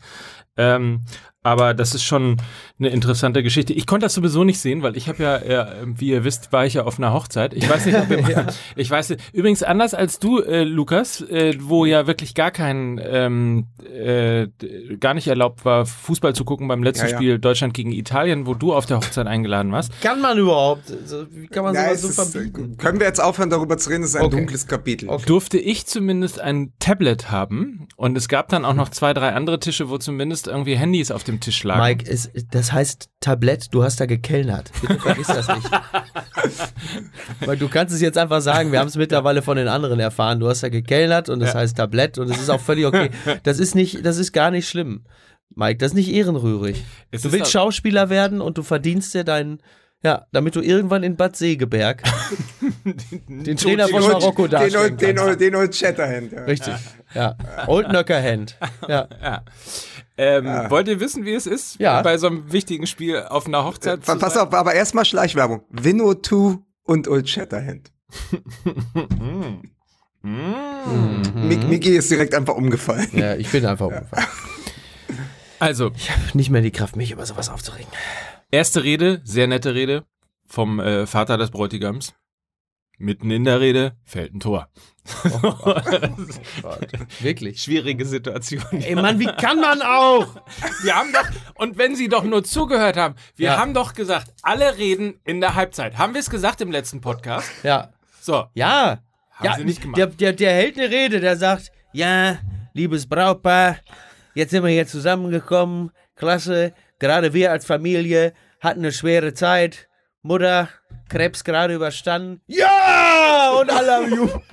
[0.57, 1.01] Ähm,
[1.45, 2.37] aber das ist schon
[2.79, 3.73] eine interessante Geschichte.
[3.73, 6.65] Ich konnte das sowieso nicht sehen, weil ich habe ja, äh, wie ihr wisst, war
[6.65, 7.53] ich ja auf einer Hochzeit.
[7.53, 9.21] Ich weiß nicht, ob ihr, ich weiß nicht.
[9.33, 14.47] Übrigens anders als du, äh, Lukas, äh, wo ja wirklich gar kein, ähm, äh,
[15.01, 17.17] gar nicht erlaubt war, Fußball zu gucken beim letzten Ja, ja.
[17.17, 19.91] Spiel Deutschland gegen Italien, wo du auf der Hochzeit eingeladen warst.
[20.01, 20.91] Kann man überhaupt?
[20.91, 22.77] Also, wie kann man Ja, sowas so ist, verbieten?
[22.77, 24.03] können wir jetzt aufhören, darüber zu reden?
[24.03, 24.37] Das ist ein Okay.
[24.37, 25.09] dunkles Kapitel.
[25.25, 29.59] durfte ich zumindest ein Tablet haben und es gab dann auch noch zwei, drei andere
[29.59, 31.81] Tische, wo zumindest irgendwie Handys auf dem Tisch lagen.
[31.81, 34.71] Mike, es, das heißt Tablett, du hast da gekellnert.
[34.81, 35.69] Bitte vergiss das nicht.
[37.45, 40.39] Weil du kannst es jetzt einfach sagen, wir haben es mittlerweile von den anderen erfahren,
[40.39, 41.59] du hast da gekellnert und das Ja.
[41.59, 43.09] heißt Tablett und es ist auch völlig okay.
[43.43, 45.03] Das ist nicht, das ist gar nicht schlimm.
[45.55, 46.83] Mike, das ist nicht ehrenrührig.
[47.11, 49.59] Es du ist willst Schauspieler werden und du verdienst dir deinen,
[50.03, 52.01] ja, damit du irgendwann in Bad Segeberg
[53.27, 55.23] den Trainer von Den Marokko den, darstellen den, kannst.
[55.29, 56.31] Old- den Old Shatterhand.
[56.31, 56.43] Ja.
[56.45, 56.73] Richtig,
[57.13, 57.35] ja.
[57.67, 58.57] Old Nöckerhand.
[58.89, 59.07] Ja.
[59.21, 59.43] Ja.
[60.17, 62.01] Ähm, Wollt ihr wissen, wie es ist, Ja.
[62.03, 64.47] bei so einem wichtigen Spiel auf einer Hochzeit zu Pass sein?
[64.47, 65.63] auf, aber erstmal Schleichwerbung.
[65.69, 67.91] Winnow 2 und Old Shatterhand.
[70.23, 73.07] Mik Miki ist direkt einfach umgefallen.
[73.13, 74.27] ja, ich bin einfach umgefallen.
[75.59, 75.91] Also,
[76.33, 77.87] Nicht mehr die Kraft, mich über sowas aufzuregen.
[78.51, 80.03] erste Rede, sehr nette Rede
[80.45, 82.13] vom äh, Vater des Bräutigams.
[83.03, 84.69] Mitten in der Rede fällt ein Tor.
[87.19, 87.61] Wirklich.
[87.61, 88.63] Schwierige Situation.
[88.71, 90.37] Ey Mann, wie kann man auch?
[90.83, 93.57] Wir haben doch, und wenn Sie doch nur zugehört haben, wir Ja.
[93.57, 95.97] haben doch gesagt, alle reden in der Halbzeit.
[95.97, 97.51] Haben wir es gesagt im letzten Podcast?
[97.63, 97.89] Ja.
[98.21, 98.99] So, Ja.
[99.31, 99.97] Haben ja, sie nicht gemacht.
[99.97, 102.37] Der, der, der hält eine Rede, der sagt, ja,
[102.73, 103.77] liebes Brautpaar,
[104.35, 109.89] jetzt sind wir hier zusammengekommen, klasse, gerade wir als Familie hatten eine schwere Zeit,
[110.23, 110.69] Mutter,
[111.09, 114.41] Krebs gerade überstanden, ja, und alle am Jubeln.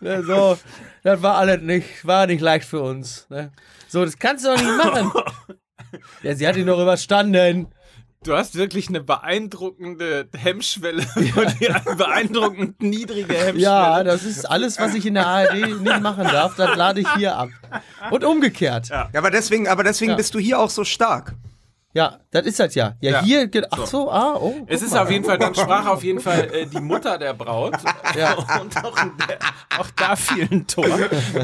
[0.00, 0.58] Ja, so,
[1.04, 3.26] das war alles nicht, war nicht leicht für uns.
[3.30, 3.52] Ne?
[3.88, 5.12] So, das kannst du doch nicht machen.
[6.22, 7.68] Ja, sie hat ihn doch überstanden.
[8.24, 13.60] du hast wirklich eine beeindruckende Hemmschwelle und eine beeindruckend niedrige Hemmschwelle.
[13.60, 17.08] Ja, das ist alles, was ich in der ARD nicht machen darf, das lade ich
[17.14, 17.50] hier ab.
[18.10, 18.88] Und umgekehrt.
[18.88, 20.16] Ja, Ja, aber deswegen, aber deswegen Ja.
[20.16, 21.34] bist du hier auch so stark.
[22.30, 22.94] Das ist das ja.
[23.00, 23.22] Ja, Ja.
[23.22, 24.54] hier, geht- ach so, ah, oh.
[24.66, 25.02] Es ist mal.
[25.02, 27.74] auf jeden Fall, dann sprach auf jeden Fall äh, die Mutter der Braut.
[28.16, 28.34] Ja.
[28.60, 28.94] Und auch,
[29.28, 29.38] der,
[29.78, 30.86] auch da fiel ein Tor.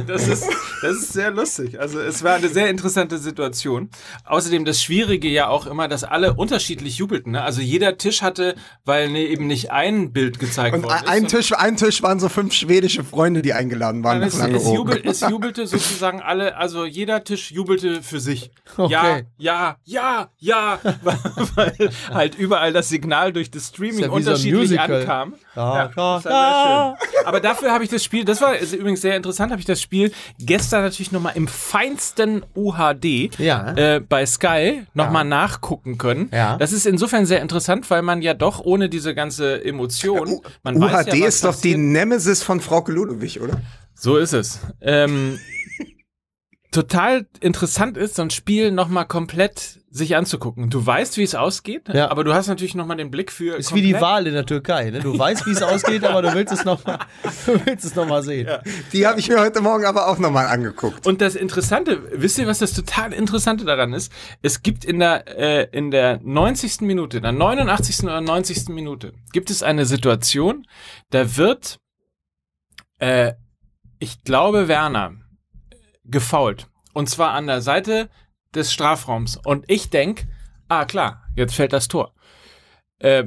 [0.06, 0.46] Das ist,
[0.82, 1.80] das ist sehr lustig.
[1.80, 3.90] Also es war eine sehr interessante Situation.
[4.24, 7.32] Außerdem das Schwierige ja auch immer, dass alle unterschiedlich jubelten.
[7.32, 7.42] Ne?
[7.42, 11.28] Also jeder Tisch hatte, weil ne, eben nicht ein Bild gezeigt Und worden ein.
[11.28, 14.22] Tisch, ein Tisch waren so fünf schwedische Freunde, die eingeladen waren.
[14.22, 18.50] Es, es, jubel, es jubelte sozusagen alle, also jeder Tisch jubelte für sich.
[18.76, 19.24] Ja, Okay.
[19.38, 20.28] ja, ja, ja,
[21.02, 21.18] weil,
[21.54, 25.00] weil halt überall das Signal durch das Streaming ja so unterschiedlich Musical.
[25.00, 25.34] ankam.
[25.54, 27.26] Ja, ja, schön.
[27.26, 30.12] Aber dafür habe ich das Spiel, das war übrigens sehr interessant, habe ich das Spiel
[30.38, 33.72] gestern natürlich nochmal im feinsten UHD Ja.
[33.74, 36.28] äh, bei Sky nochmal nachgucken können.
[36.32, 36.56] Ja.
[36.56, 41.06] Das ist insofern sehr interessant, weil man ja doch ohne diese ganze Emotion, man weiß
[41.06, 41.78] UHD ja, ist doch die passiert.
[41.78, 43.60] Nemesis von Frau Ludwig, oder?
[43.94, 44.58] So ist es.
[44.80, 45.38] Ähm,
[46.72, 50.70] total interessant ist, so ein Spiel nochmal komplett sich anzugucken.
[50.70, 52.10] Du weißt, wie es ausgeht, Ja.
[52.10, 53.56] aber du hast natürlich nochmal den Blick für.
[53.56, 54.88] Ist wie die Wahl in der Türkei.
[54.90, 55.00] Ne?
[55.00, 56.98] Du weißt, wie es ausgeht, aber du willst es nochmal
[57.94, 58.48] noch mal sehen.
[58.94, 61.06] Die habe ich mir heute Morgen aber auch nochmal angeguckt.
[61.06, 64.10] Und das Interessante, wisst ihr, was das total Interessante daran ist?
[64.40, 66.80] Es gibt in der, äh, in der 90.
[66.80, 68.04] Minute, in der 89.
[68.04, 68.70] oder 90.
[68.70, 70.66] Minute, gibt es eine Situation,
[71.10, 71.78] da wird,
[72.98, 73.34] äh,
[73.98, 75.12] ich glaube, Werner
[76.04, 76.68] gefault.
[76.92, 78.08] Und zwar an der Seite
[78.54, 79.36] des Strafraums.
[79.36, 80.26] Und ich denk,
[80.68, 82.12] ah klar, jetzt fällt das Tor.
[82.98, 83.24] Äh,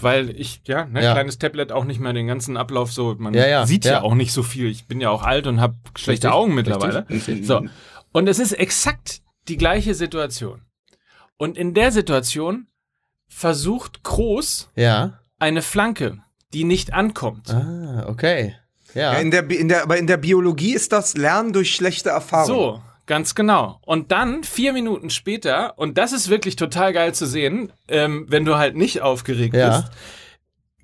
[0.00, 1.12] weil ich, ja, ne, Ja.
[1.12, 4.00] kleines Tablet auch nicht mehr den ganzen Ablauf so, man Ja, ja, sieht ja.
[4.02, 4.68] auch nicht so viel.
[4.70, 7.06] Ich bin ja auch alt und habe schlechte Richtig, Augen mittlerweile.
[7.10, 7.46] richtig.
[7.46, 7.66] So.
[8.12, 10.62] Und es ist exakt die gleiche Situation.
[11.36, 12.68] Und in der Situation
[13.28, 15.20] versucht Kroos Ja.
[15.38, 16.22] eine Flanke,
[16.54, 17.50] die nicht ankommt.
[17.50, 18.56] Ah, okay.
[18.94, 19.12] Ja.
[19.14, 22.46] Ja, in der, in der, aber in der Biologie ist das Lernen durch schlechte Erfahrung.
[22.46, 23.80] So, ganz genau.
[23.84, 28.44] Und dann vier Minuten später, und das ist wirklich total geil zu sehen, ähm, wenn
[28.44, 29.80] du halt nicht aufgeregt Ja.
[29.80, 29.92] bist,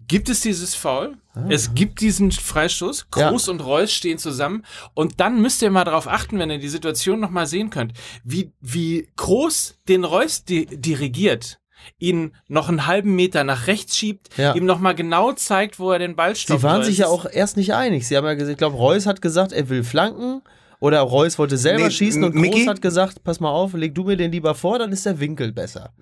[0.07, 1.17] gibt es dieses Foul.
[1.49, 3.07] Es gibt diesen Freistoß.
[3.17, 3.31] Ja.
[3.31, 4.65] Groß und Reus stehen zusammen.
[4.95, 8.53] Und dann müsst ihr mal darauf achten, wenn ihr die Situation nochmal sehen könnt, wie,
[8.61, 11.59] wie Groß den Reus di dirigiert.
[11.99, 14.55] Ihn noch einen halben Meter nach rechts schiebt, Ja.
[14.55, 16.61] ihm nochmal genau zeigt, wo er den Ball stoppt.
[16.61, 16.85] Sie waren soll.
[16.87, 18.07] sich ja auch erst nicht einig.
[18.07, 20.43] Sie haben ja gesagt, ich glaube, Reus hat gesagt, er will flanken.
[20.81, 22.59] Oder Reus wollte selber Nee, schießen und Micky?
[22.65, 25.19] Groß hat gesagt, pass mal auf, leg du mir den lieber vor, dann ist der
[25.19, 25.95] Winkel besser.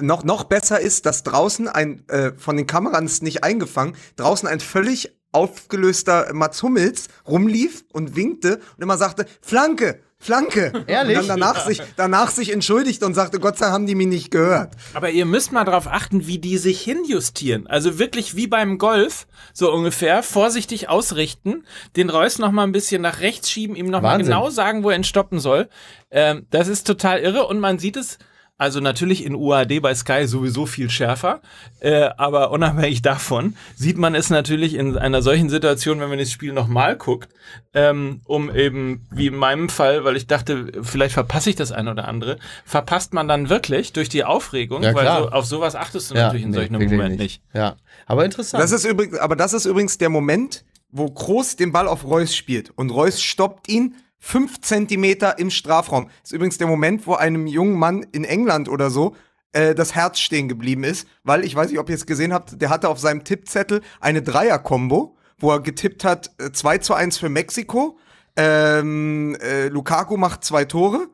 [0.00, 4.58] Noch, noch besser ist, dass draußen ein, äh, von den Kameras nicht eingefangen, draußen ein
[4.58, 10.72] völlig aufgelöster Mats Hummels rumlief und winkte und immer sagte, Flanke, Flanke.
[10.86, 11.18] Ehrlich?
[11.18, 14.06] Und dann danach sich, danach sich entschuldigt und sagte, Gott sei Dank haben die mich
[14.06, 14.72] nicht gehört.
[14.94, 17.66] Aber ihr müsst mal darauf achten, wie die sich hinjustieren.
[17.66, 21.64] Also wirklich wie beim Golf, so ungefähr, vorsichtig ausrichten,
[21.96, 24.26] den Reus noch mal ein bisschen nach rechts schieben, ihm noch mal Wahnsinn.
[24.26, 25.68] genau sagen, wo er ihn stoppen soll.
[26.10, 28.18] Ähm, das ist total irre und man sieht es,
[28.56, 31.40] also natürlich in UAD bei Sky sowieso viel schärfer,
[31.80, 36.30] äh, aber unabhängig davon sieht man es natürlich in einer solchen Situation, wenn man das
[36.30, 37.28] Spiel nochmal guckt,
[37.72, 41.90] ähm, um eben, wie in meinem Fall, weil ich dachte, vielleicht verpasse ich das eine
[41.90, 46.10] oder andere, verpasst man dann wirklich durch die Aufregung, Ja, weil so, auf sowas achtest
[46.10, 47.42] du natürlich in nee, solchen wirklich Momenten nicht.
[47.52, 48.62] Ja, aber interessant.
[48.62, 52.36] Das ist übrigens, aber das ist übrigens der Moment, wo Kroos den Ball auf Reus
[52.36, 56.06] spielt und Reus stoppt ihn fünf Zentimeter im Strafraum.
[56.06, 59.14] Das ist übrigens der Moment, wo einem jungen Mann in England oder so
[59.52, 62.60] äh, das Herz stehen geblieben ist, weil ich weiß nicht, ob ihr es gesehen habt,
[62.62, 67.18] der hatte auf seinem Tippzettel eine Dreier-Kombo, wo er getippt hat äh, 2 zu 1
[67.18, 67.98] für Mexiko,
[68.36, 71.08] ähm, äh, Lukaku macht zwei Tore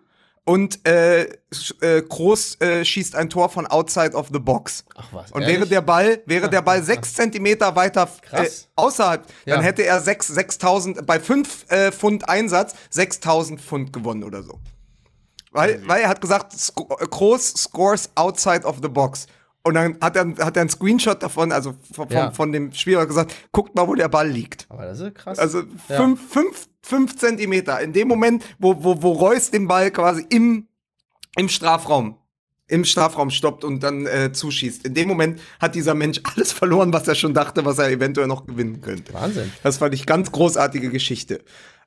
[0.45, 1.23] und äh,
[1.81, 4.85] äh, Kroos äh, schießt ein Tor von outside of the box.
[4.97, 5.57] Ach was, Und ehrlich?
[5.59, 9.63] wäre der Ball, wäre der Ball sechs Zentimeter weiter äh, außerhalb, dann Ja.
[9.63, 14.59] hätte er sechs, 6000, bei fünf äh, Pfund Einsatz 6000 Pfund gewonnen oder so.
[15.53, 16.53] Weil, weil er hat gesagt,
[17.11, 19.27] Kroos scores outside of the box.
[19.63, 22.31] Und dann hat er, hat er einen Screenshot davon, also von, von, Ja.
[22.31, 24.67] von dem Spieler gesagt, guckt mal, wo der Ball liegt.
[24.71, 25.39] aber das ist krass.
[25.39, 25.97] Also Ja.
[25.97, 27.79] fünf, fünf, fünf Zentimeter.
[27.81, 30.67] In dem Moment, wo, wo, wo Reus den Ball quasi im,
[31.37, 32.17] im Strafraum,
[32.69, 34.87] im Strafraum stoppt und dann äh, zuschießt.
[34.87, 38.29] In dem Moment hat dieser Mensch alles verloren, was er schon dachte, was er eventuell
[38.29, 39.13] noch gewinnen könnte.
[39.13, 39.53] Wahnsinn.
[39.63, 41.43] Das fand ich ganz großartige Geschichte.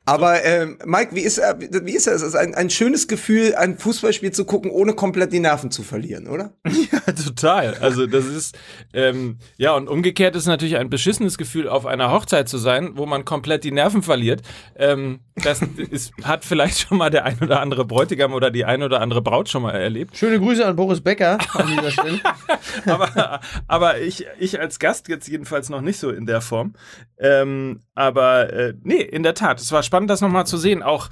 [0.06, 2.14] Aber ähm, Mike, wie ist, er, wie ist er?
[2.14, 5.84] Es ist ein, ein schönes Gefühl, ein Fußballspiel zu gucken, ohne komplett die Nerven zu
[5.84, 6.54] verlieren, oder?
[6.92, 7.76] Ja, total.
[7.76, 8.58] Also das ist,
[8.94, 13.06] ähm, ja, und umgekehrt ist natürlich ein beschissenes Gefühl, auf einer Hochzeit zu sein, wo
[13.06, 14.42] man komplett die Nerven verliert.
[14.76, 18.84] Ähm, das ist, hat vielleicht schon mal der ein oder andere Bräutigam oder die ein
[18.84, 20.16] oder andere Braut schon mal erlebt.
[20.18, 22.20] Schöne Grüße an Boris Becker an dieser Stelle.
[22.86, 26.74] aber, aber ich, ich als Gast jetzt jedenfalls noch nicht so in der Form.
[27.18, 30.84] Ähm, aber äh, nee, in der Tat, es war spannend, das nochmal zu sehen.
[30.84, 31.10] Auch,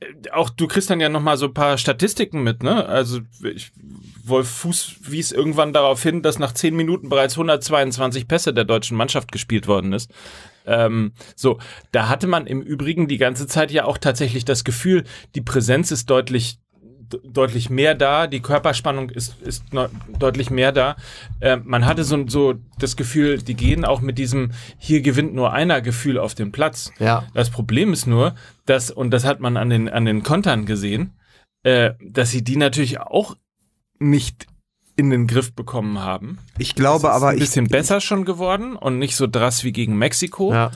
[0.00, 2.86] äh, auch du kriegst dann ja nochmal so ein paar Statistiken mit, ne?
[2.86, 3.72] Also ich,
[4.24, 8.96] Wolf Fuß wies irgendwann darauf hin, dass nach zehn Minuten bereits 122 Pässe der deutschen
[8.96, 10.12] Mannschaft gespielt worden ist.
[10.66, 11.58] Ähm, so,
[11.92, 15.92] da hatte man im Übrigen die ganze Zeit ja auch tatsächlich das Gefühl, die Präsenz
[15.92, 16.58] ist deutlich
[17.24, 19.64] deutlich mehr da, die Körperspannung ist, ist
[20.18, 20.96] deutlich mehr da.
[21.40, 25.52] Äh, man hatte so, so das Gefühl, die gehen auch mit diesem hier gewinnt nur
[25.52, 26.92] einer Gefühl auf den Platz.
[26.98, 27.26] Ja.
[27.34, 31.18] Das Problem ist nur, dass, und das hat man an den, an den Kontern gesehen,
[31.62, 33.36] äh, dass sie die natürlich auch
[33.98, 34.46] nicht
[34.96, 36.38] in den Griff bekommen haben.
[36.58, 39.96] Ich glaube aber, ein ich, bisschen besser schon geworden und nicht so drass wie gegen
[39.96, 40.52] Mexiko.
[40.52, 40.70] Ja.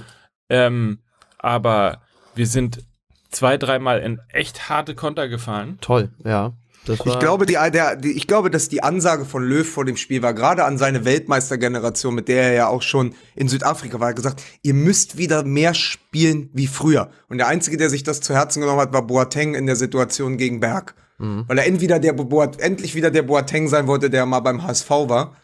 [0.50, 1.00] Ähm,
[1.38, 2.02] aber
[2.34, 2.84] wir sind
[3.30, 5.78] zwei, dreimal in echt harte Konter gefallen.
[5.80, 6.52] Toll, ja.
[6.86, 9.84] Das war, Ich glaube, die, der, die, ich glaube, dass die Ansage von Löw vor
[9.84, 14.00] dem Spiel war, gerade an seine Weltmeistergeneration, mit der er ja auch schon in Südafrika
[14.00, 17.10] war, gesagt, ihr müsst wieder mehr spielen wie früher.
[17.28, 20.38] Und der Einzige, der sich das zu Herzen genommen hat, war Boateng in der Situation
[20.38, 20.94] gegen Berg.
[21.22, 24.88] Weil er entweder der Boat, endlich wieder der Boateng sein wollte, der mal beim HSV
[24.88, 25.36] war.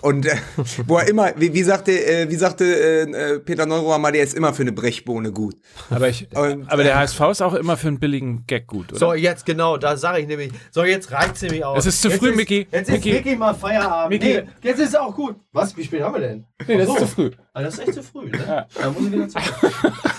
[0.00, 0.36] Und äh,
[0.86, 4.22] wo er immer, wie, wie sagte, äh, wie sagte äh, äh, Peter Neurohr mal, der
[4.22, 5.56] ist immer für eine Brechbohne gut.
[5.90, 8.98] Aber, ich, Und- aber der HSV ist auch immer für einen billigen Gag gut, oder?
[8.98, 10.52] So, jetzt genau, da sage ich nämlich.
[10.70, 11.78] So, jetzt reicht's nämlich aus.
[11.80, 12.66] Es ist zu jetzt früh, ist, Micky.
[12.70, 13.34] Jetzt ist Micky.
[13.34, 14.10] mal Feierabend.
[14.22, 14.34] Micky.
[14.42, 15.36] Nee, jetzt ist auch gut.
[15.52, 15.76] Was?
[15.76, 16.44] Wie spät haben wir denn?
[16.68, 17.06] nee, das Ach ist so.
[17.06, 17.30] zu früh.
[17.54, 18.66] Ah, das ist echt zu früh, ne?
[18.80, 19.44] Da muss ich wieder zurück.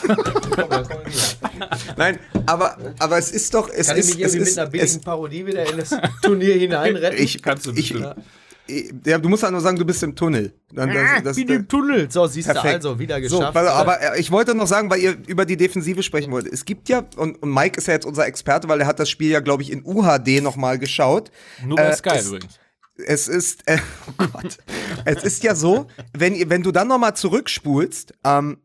[1.98, 5.46] Nein, aber, aber es ist doch, es Kann ich ist, mich es ist, es, Parodie
[5.46, 7.24] wieder in das Turnier hineinretten?
[7.24, 8.16] ich, Kannst du bestimmt.
[8.68, 10.54] ich, ja, du musst halt nur sagen, du bist im Tunnel.
[10.74, 12.12] Dann, das, das, Wie im Tunnel.
[12.12, 12.84] So, siehst Perfekt.
[12.84, 13.56] du also, wieder So, geschafft.
[13.56, 16.48] weil, aber äh, ich wollte noch sagen, weil ihr über die Defensive sprechen wollt.
[16.48, 19.10] Es gibt ja, und, und Mike ist ja jetzt unser Experte, weil er hat das
[19.10, 21.32] Spiel ja, glaube ich, in UHD nochmal geschaut.
[21.66, 22.60] Nur bei Äh, Sky es- übrigens.
[23.08, 23.78] Es ist, äh,
[24.20, 24.58] oh Gott.
[25.06, 25.88] es ist ja so,
[26.18, 28.58] wenn, ihr- wenn du dann nochmal zurückspulst, ähm,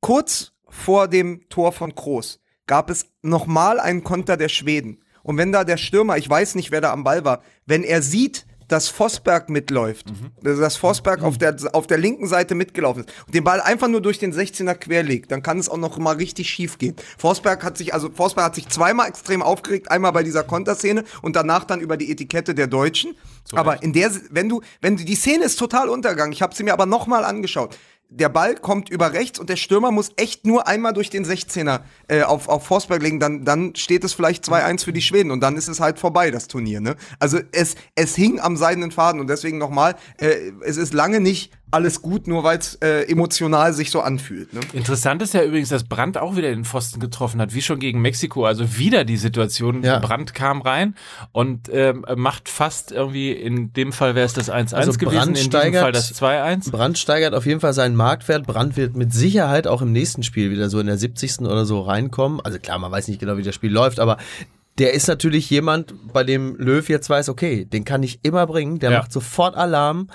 [0.00, 4.98] kurz vor dem Tor von Kroos gab es nochmal einen Konter der Schweden.
[5.22, 8.02] Und wenn da der Stürmer, ich weiß nicht, wer da am Ball war, wenn er
[8.02, 10.06] sieht, dass Vosberg mitläuft,
[10.44, 13.88] also dass Vosberg auf, der, auf der linken Seite mitgelaufen ist und den Ball einfach
[13.88, 16.94] nur durch den 16er querlegt, dann kann es auch noch mal richtig schief gehen.
[17.16, 21.34] Forsberg hat sich, also Forsberg hat sich zweimal extrem aufgeregt, einmal bei dieser Konterszene und
[21.34, 23.16] danach dann über die Etikette der Deutschen.
[23.52, 26.62] aber in der, wenn du, wenn du, die Szene ist total untergegangen, ich habe sie
[26.62, 27.76] mir aber noch mal angeschaut.
[28.10, 31.80] Der Ball kommt über rechts und der Stürmer muss echt nur einmal durch den 16er
[32.08, 35.40] äh, auf, auf Forsberg legen, dann, dann steht es vielleicht 2-1 für die Schweden und
[35.40, 36.80] dann ist es halt vorbei, das Turnier.
[36.80, 36.96] Ne?
[37.18, 41.52] Also es, es hing am seidenen Faden und deswegen nochmal, äh, es ist lange nicht
[41.70, 44.52] alles gut, nur weil es äh, emotional sich so anfühlt.
[44.54, 44.60] Ne?
[44.72, 48.00] Interessant ist ja übrigens, dass Brandt auch wieder den Pfosten getroffen hat, wie schon gegen
[48.00, 48.44] Mexiko.
[48.46, 49.98] Also wieder die Situation, Ja.
[49.98, 50.94] Brandt kam rein
[51.32, 55.26] und ähm, macht fast irgendwie, in dem Fall wäre es das 1-1 Also gewesen, Brandt
[55.28, 56.70] in diesem steigert- Fall das 2-1.
[56.70, 58.46] Brand steigert auf jeden Fall seinen Marktwert.
[58.46, 61.40] Brand wird mit Sicherheit auch im nächsten Spiel wieder so in der 70.
[61.40, 62.40] oder so reinkommen.
[62.40, 64.16] Also klar, man weiß nicht genau, wie das Spiel läuft, aber
[64.78, 68.78] der ist natürlich jemand, bei dem Löw jetzt weiß, okay, den kann ich immer bringen,
[68.78, 68.98] der Ja.
[69.00, 70.08] macht sofort Alarm.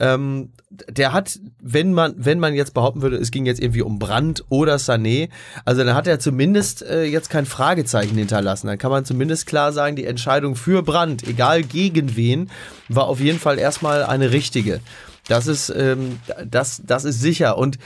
[0.00, 3.98] Ähm, der hat, wenn man, wenn man jetzt behaupten würde, es ging jetzt irgendwie um
[3.98, 5.28] Brand oder Sané,
[5.64, 8.66] also dann hat er zumindest äh, jetzt kein Fragezeichen hinterlassen.
[8.66, 12.50] Dann kann man zumindest klar sagen, die Entscheidung für Brand, egal gegen wen,
[12.88, 14.80] war auf jeden Fall erstmal eine richtige.
[15.28, 17.58] Das ist, ähm, das, das ist sicher.
[17.58, 17.78] Und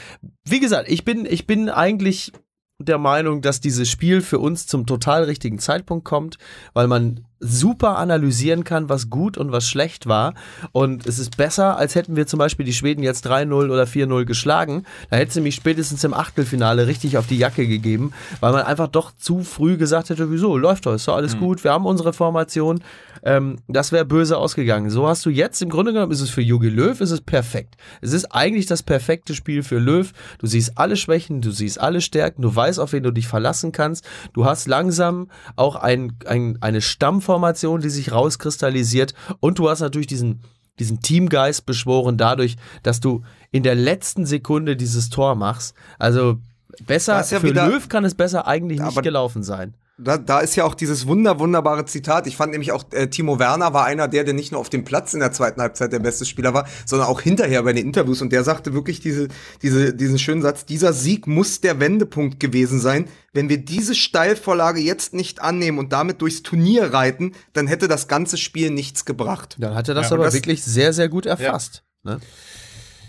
[0.44, 2.32] wie gesagt, ich bin, ich bin eigentlich
[2.78, 6.38] der Meinung, dass dieses Spiel für uns zum total richtigen Zeitpunkt kommt,
[6.72, 10.34] weil man super analysieren kann, was gut und was schlecht war.
[10.72, 14.24] Und es ist besser, als hätten wir zum Beispiel die Schweden jetzt 3-0 oder 4-0
[14.24, 14.84] geschlagen.
[15.10, 18.88] Da hätte sie mich spätestens im Achtelfinale richtig auf die Jacke gegeben, weil man einfach
[18.88, 22.12] doch zu früh gesagt hätte, wieso, läuft doch, ist doch alles gut, wir haben unsere
[22.12, 22.80] Formation.
[23.24, 24.90] Ähm, das wäre böse ausgegangen.
[24.90, 27.76] So hast du jetzt, im Grunde genommen ist es für Jogi Löw, ist es perfekt.
[28.02, 30.12] Es ist eigentlich das perfekte Spiel für Löw.
[30.38, 33.72] Du siehst alle Schwächen, du siehst alle Stärken, du weißt, auf wen du dich verlassen
[33.72, 34.04] kannst.
[34.34, 37.33] Du hast langsam auch ein, ein, eine Stammformation,
[37.80, 40.40] die sich rauskristallisiert und du hast natürlich diesen
[40.80, 45.74] diesen Teamgeist beschworen dadurch, dass du in der letzten Sekunde dieses Tor machst.
[46.00, 46.38] Also
[46.84, 49.74] besser ja für wieder- Löw kann es besser eigentlich nicht gelaufen sein.
[49.96, 52.26] Da, da ist ja auch dieses wunder, wunderbare Zitat.
[52.26, 54.84] Ich fand nämlich auch, äh, Timo Werner war einer der, der nicht nur auf dem
[54.84, 58.20] Platz in der zweiten Halbzeit der beste Spieler war, sondern auch hinterher bei den Interviews.
[58.20, 59.28] Und der sagte wirklich diese,
[59.62, 63.06] diese, diesen schönen Satz, dieser Sieg muss der Wendepunkt gewesen sein.
[63.32, 68.08] Wenn wir diese Steilvorlage jetzt nicht annehmen und damit durchs Turnier reiten, dann hätte das
[68.08, 69.54] ganze Spiel nichts gebracht.
[69.60, 71.84] Dann hat er das Ja, aber das- wirklich sehr, sehr gut erfasst.
[72.02, 72.18] Ne?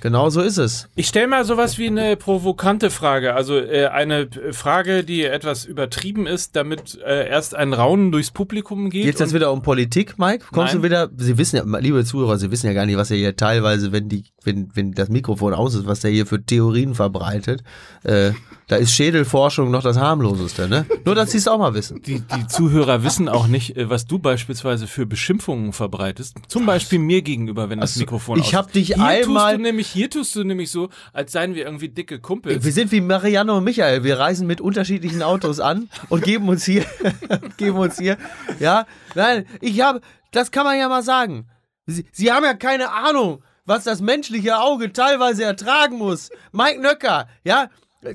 [0.06, 0.88] Genau so ist es.
[0.96, 6.28] Ich stelle mal sowas wie eine provokante Frage, also äh, eine Frage, die etwas übertrieben
[6.28, 9.06] ist, damit äh, erst ein Raunen durchs Publikum geht.
[9.06, 10.46] Geht es jetzt wieder um Politik, Mike?
[10.52, 10.84] Kommst Nein.
[10.84, 11.10] du wieder?
[11.18, 14.08] Sie wissen ja, liebe Zuhörer, Sie wissen ja gar nicht, was er hier teilweise, wenn
[14.08, 17.64] die, wenn, wenn das Mikrofon aus ist, was der hier für Theorien verbreitet.
[18.04, 18.32] Äh,
[18.68, 20.86] da ist Schädelforschung noch das harmloseste, ne?
[21.06, 22.02] Nur, dass Sie es auch mal wissen.
[22.02, 26.38] Die, die Zuhörer wissen auch nicht, äh, was du beispielsweise für Beschimpfungen verbreitest.
[26.48, 29.54] Zum Beispiel mir gegenüber, wenn das Ach so, Mikrofon ich aus hab dich hier einmal-
[29.54, 32.64] Tust du nämlich, hier tust du nämlich so, als seien wir irgendwie dicke Kumpels.
[32.66, 34.04] Wir sind wie Marianne und Michael.
[34.04, 36.86] Wir reisen mit unterschiedlichen Autos an und geben uns hier,
[37.58, 38.18] geben uns hier,
[38.60, 38.86] ja.
[39.14, 41.48] Nein, ich habe, das kann man ja mal sagen.
[41.86, 46.30] Sie, Sie haben ja keine Ahnung, was das menschliche Auge teilweise ertragen muss.
[46.52, 47.70] Mike Nöcker, ja,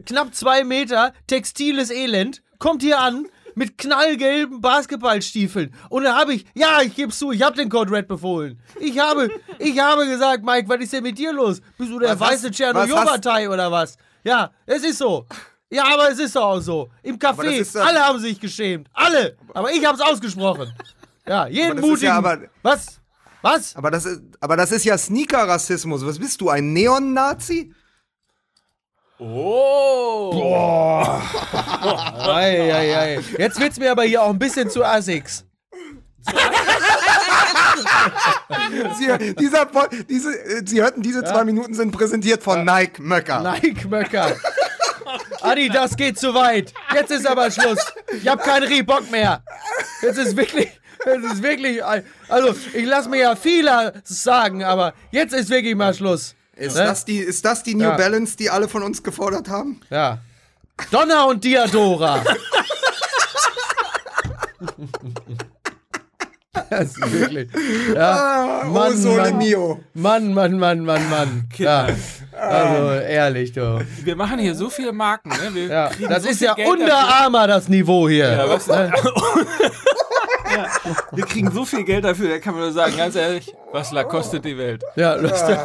[0.07, 5.75] knapp zwei Meter, textiles Elend, kommt hier an mit knallgelben Basketballstiefeln.
[5.89, 8.61] Und da habe ich, ja, ich gebe zu, ich habe den Code Red befohlen.
[8.79, 11.61] Ich habe, ich habe gesagt, Mike, was ist denn mit dir los?
[11.77, 13.97] Bist du der Was weiße Tschernobyl-Partei oder was?
[14.23, 15.27] Ja, es ist so.
[15.69, 16.91] Ja, aber es ist doch auch so.
[17.03, 18.89] Im Café, alle haben sich geschämt.
[18.93, 19.37] Alle.
[19.55, 20.73] Aber ich hab's ausgesprochen.
[21.27, 22.07] Ja, jeden mutigen.
[22.07, 23.00] ja aber- Was?
[23.43, 23.77] Was?
[23.77, 26.05] Aber das ist, aber das ist ja Sneaker-Rassismus.
[26.05, 27.73] Was bist du, ein Neon-Nazi?
[32.19, 33.21] Ei, ei, ei.
[33.39, 35.45] Jetzt wird's mir aber hier auch ein bisschen zu Asics.
[38.99, 39.67] Sie, dieser,
[40.09, 43.41] diese, äh, Sie hörten, diese zwei Minuten sind präsentiert von Nike Möcker.
[43.41, 44.37] Nike Möcker.
[45.43, 46.73] Adi, das geht zu weit.
[46.95, 47.93] Jetzt ist aber Schluss.
[48.13, 49.43] Ich hab keinen Reebok mehr.
[50.03, 50.69] Jetzt ist wirklich,
[51.07, 55.95] jetzt ist wirklich, also ich lasse mir ja viele sagen, aber jetzt ist wirklich mal
[55.95, 56.35] Schluss.
[56.57, 56.85] Ist, Ne?
[56.85, 57.97] das die, ist das die New Ja.
[57.97, 59.81] Balance, die alle von uns gefordert haben?
[59.89, 60.19] Ja.
[60.91, 62.23] Donna und Diadora.
[66.69, 67.49] Das ist wirklich.
[67.95, 68.63] Ja.
[68.69, 69.81] oh, Sole Mio.
[69.95, 71.49] Mann, Mann, Mann, Mann, Mann.
[71.57, 71.89] Ja.
[72.37, 73.85] Also ehrlich, du.
[74.05, 75.51] Wir machen hier so viele Marken, ne?
[75.55, 75.91] Wir Ja.
[76.09, 76.95] Das so ist ja Geld unter.
[76.97, 78.31] Armer das Niveau hier.
[78.33, 78.69] Ja, was,
[81.13, 84.05] Wir kriegen so viel Geld dafür, da kann man nur sagen, ganz ehrlich, was la
[84.05, 84.83] kostet die Welt.
[84.97, 85.59] Ja, lustig.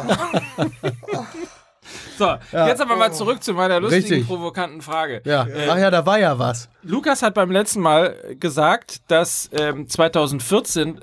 [2.18, 4.26] So, jetzt aber mal zurück zu meiner lustigen, Richtig.
[4.26, 5.20] provokanten Frage.
[5.24, 5.46] Ja.
[5.68, 6.68] Ach ja, da war ja was.
[6.82, 11.00] Lukas hat beim letzten Mal gesagt, dass ähm, 2014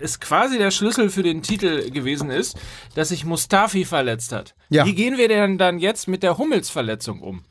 [0.00, 2.56] es quasi der Schlüssel für den Titel gewesen ist,
[2.94, 4.54] dass sich Mustafi verletzt hat.
[4.70, 4.86] Ja.
[4.86, 7.44] Wie gehen wir denn dann jetzt mit der Hummels-Verletzung um?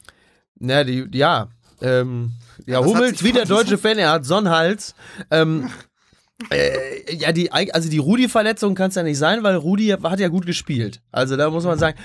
[0.59, 1.49] Ja, die, ja.
[1.83, 2.31] Ähm,
[2.65, 4.95] ja, hat Hummels, wie der deutsche Fan, er hat Sonnenhals.
[5.29, 5.69] Ähm,
[6.49, 10.29] äh, ja, die, also die Rudi-Verletzung kann es ja nicht sein, weil Rudi hat ja
[10.29, 11.01] gut gespielt.
[11.11, 11.97] Also da muss man sagen,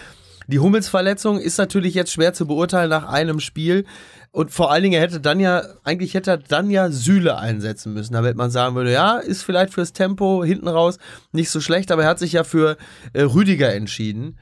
[0.49, 3.85] die Hummels-Verletzung ist natürlich jetzt schwer zu beurteilen nach einem Spiel.
[4.31, 7.93] Und vor allen Dingen, er hätte dann ja, eigentlich hätte er dann ja Sühle einsetzen
[7.93, 10.99] müssen, damit man sagen würde, ja, ist vielleicht fürs Tempo hinten raus
[11.33, 12.79] nicht so schlecht, aber er hat sich ja für
[13.13, 14.39] äh, Rüdiger entschieden,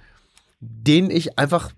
[0.61, 1.73] den ich einfach,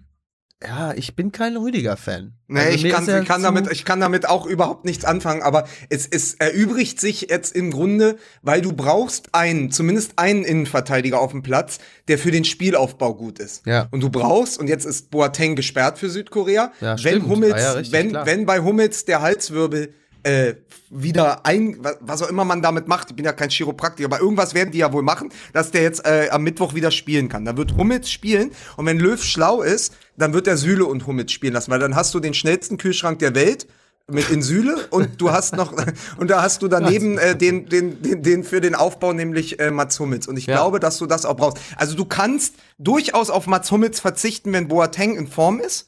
[0.64, 2.32] ja, ich bin kein Rüdiger-Fan.
[2.48, 5.68] Nee, Also ich, kann, ich, kann damit, ich kann damit auch überhaupt nichts anfangen, aber
[5.88, 11.30] es, es erübrigt sich jetzt im Grunde, weil du brauchst einen, zumindest einen Innenverteidiger auf
[11.30, 11.78] dem Platz,
[12.08, 13.66] der für den Spielaufbau gut ist.
[13.66, 13.86] Ja.
[13.92, 17.28] Und du brauchst, und jetzt ist Boateng gesperrt für Südkorea, Ja, wenn stimmt.
[17.28, 18.26] Hummels, Ja, ja, richtig, wenn, klar.
[18.26, 20.54] wenn bei Hummels der Halswirbel äh,
[20.90, 24.20] wieder ein, wa- was auch immer man damit macht, ich bin ja kein Chiropraktiker, aber
[24.20, 27.44] irgendwas werden die ja wohl machen, dass der jetzt äh, am Mittwoch wieder spielen kann.
[27.44, 31.32] Dann wird Hummels spielen und wenn Löw schlau ist, dann wird er Süle und Hummels
[31.32, 33.66] spielen lassen, weil dann hast du den schnellsten Kühlschrank der Welt
[34.10, 35.74] mit in Süle und du hast noch
[36.16, 39.70] und da hast du daneben äh, den, den, den, den für den Aufbau, nämlich äh,
[39.70, 40.26] Mats Hummels.
[40.26, 40.54] Und ich Ja.
[40.56, 41.58] glaube, dass du das auch brauchst.
[41.76, 45.87] Also du kannst durchaus auf Mats Hummels verzichten, wenn Boateng in Form ist.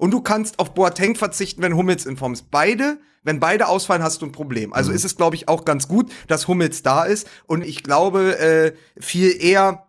[0.00, 2.50] Und du kannst auf Boateng verzichten, wenn Hummels in Form ist.
[2.50, 4.72] Beide, wenn beide ausfallen, hast du ein Problem.
[4.72, 7.28] Also ist es, glaube ich, auch ganz gut, dass Hummels da ist.
[7.46, 9.86] Und ich glaube äh, viel eher,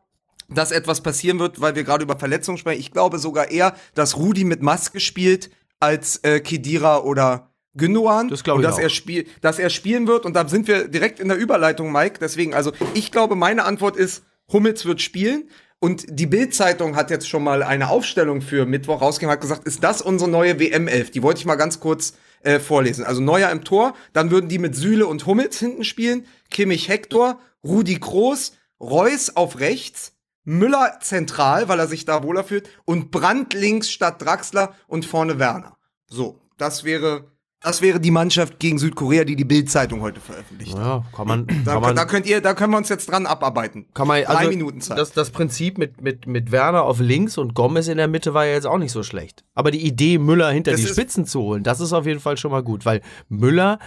[0.49, 2.81] dass etwas passieren wird, weil wir gerade über Verletzungen sprechen.
[2.81, 5.49] Ich glaube sogar eher, dass Rudi mit Maske spielt
[5.79, 8.27] als äh, Kedira oder Gündogan.
[8.27, 8.83] Das glaube und ich dass auch.
[8.83, 10.25] er spiel, dass er spielen wird.
[10.25, 12.17] Und da sind wir direkt in der Überleitung, Mike.
[12.19, 15.49] Deswegen, also ich glaube, meine Antwort ist, Hummels wird spielen.
[15.83, 19.83] Und die Bild-Zeitung hat jetzt schon mal eine Aufstellung für Mittwoch rausgegeben, hat gesagt, ist
[19.83, 21.11] das unsere neue WM-11?
[21.11, 22.13] Die wollte ich mal ganz kurz
[22.43, 23.03] äh, vorlesen.
[23.03, 27.39] Also Neuer im Tor, dann würden die mit Süle und Hummels hinten spielen, Kimmich Hector,
[27.63, 30.13] Rudi Kroos, Reus auf rechts,
[30.43, 35.39] Müller zentral, weil er sich da wohler fühlt, und Brandt links statt Draxler und vorne
[35.39, 35.77] Werner.
[36.05, 37.30] So, das wäre,
[37.63, 40.75] das wäre die Mannschaft gegen Südkorea, die die Bild-Zeitung heute veröffentlicht.
[40.75, 43.27] Ja, kann man, Da, kann man, da könnt ihr, da können wir uns jetzt dran
[43.27, 43.85] abarbeiten.
[43.93, 44.97] kann man, Drei also Minuten Zeit.
[44.97, 48.45] Das, das Prinzip mit, mit, mit Werner auf links und Gomez in der Mitte war
[48.45, 49.43] ja jetzt auch nicht so schlecht.
[49.53, 52.35] Aber die Idee, Müller hinter Das die Spitzen zu holen, das ist auf jeden Fall
[52.37, 53.77] schon mal gut, weil Müller,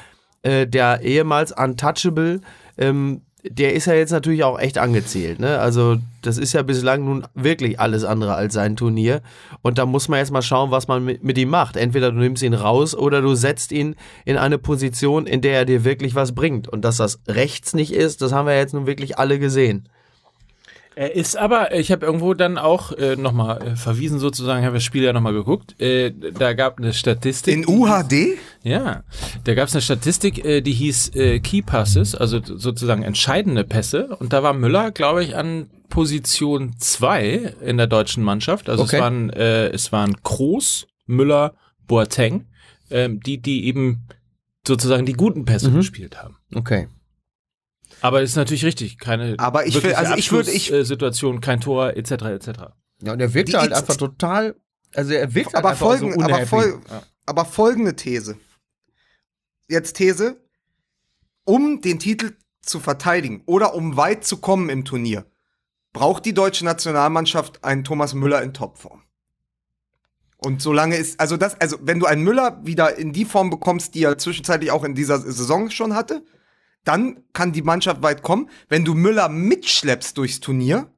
[0.43, 2.43] äh, der ehemals Untouchable,
[2.79, 5.39] ähm, der ist ja jetzt natürlich auch echt angezählt.
[5.39, 5.59] Ne?
[5.59, 9.21] Also das ist ja bislang nun wirklich alles andere als sein Turnier.
[9.61, 11.77] Und da muss man jetzt mal schauen, was man mit, mit ihm macht.
[11.77, 15.65] Entweder du nimmst ihn raus oder du setzt ihn in eine Position, in der er
[15.67, 16.69] dir wirklich was bringt.
[16.69, 19.89] Und dass das rechts nicht ist, das haben wir jetzt nun wirklich alle gesehen.
[20.97, 24.85] Er ist aber, ich habe irgendwo dann auch äh, nochmal äh, verwiesen sozusagen, habe das
[24.85, 25.81] Spiel ja nochmal geguckt.
[25.81, 27.53] Äh, da gab eine Statistik.
[27.55, 28.39] In UHD?
[28.63, 29.03] Ja,
[29.43, 34.17] da gab es eine Statistik, äh, die hieß äh, Key Passes, also sozusagen entscheidende Pässe.
[34.21, 38.69] Und da war Müller, glaube ich, an Position zwei in der deutschen Mannschaft.
[38.69, 38.97] Also Okay.
[38.97, 41.55] es waren äh, es waren Kroos, Müller,
[41.87, 42.47] Boateng,
[42.91, 44.07] ähm, die die eben
[44.67, 45.77] sozusagen die guten Pässe Mhm.
[45.77, 46.37] gespielt haben.
[46.55, 46.89] Okay.
[48.05, 51.97] Aber ist natürlich richtig, keine Aber ich will- also ich würde- ich- Abschlusssituation, kein Tor
[51.97, 52.11] etc.
[52.35, 52.49] etc.
[53.01, 54.57] Ja, und er wirkte Die- halt einfach total.
[54.95, 56.81] Also er wirkt halt aber, einfach folgen, so aber, fol
[57.25, 58.37] aber folgende These.
[59.69, 60.37] Jetzt These.
[61.45, 65.25] Um den Titel zu verteidigen oder um weit zu kommen im Turnier,
[65.95, 69.03] braucht die deutsche Nationalmannschaft einen Thomas Müller in Topform.
[70.37, 73.95] Und solange ist, also das, also wenn du einen Müller wieder in die Form bekommst,
[73.95, 76.23] die er zwischenzeitlich auch in dieser Saison schon hatte,
[76.85, 78.49] dann kann die Mannschaft weit kommen.
[78.69, 80.91] Wenn du Müller mitschleppst durchs Turnier,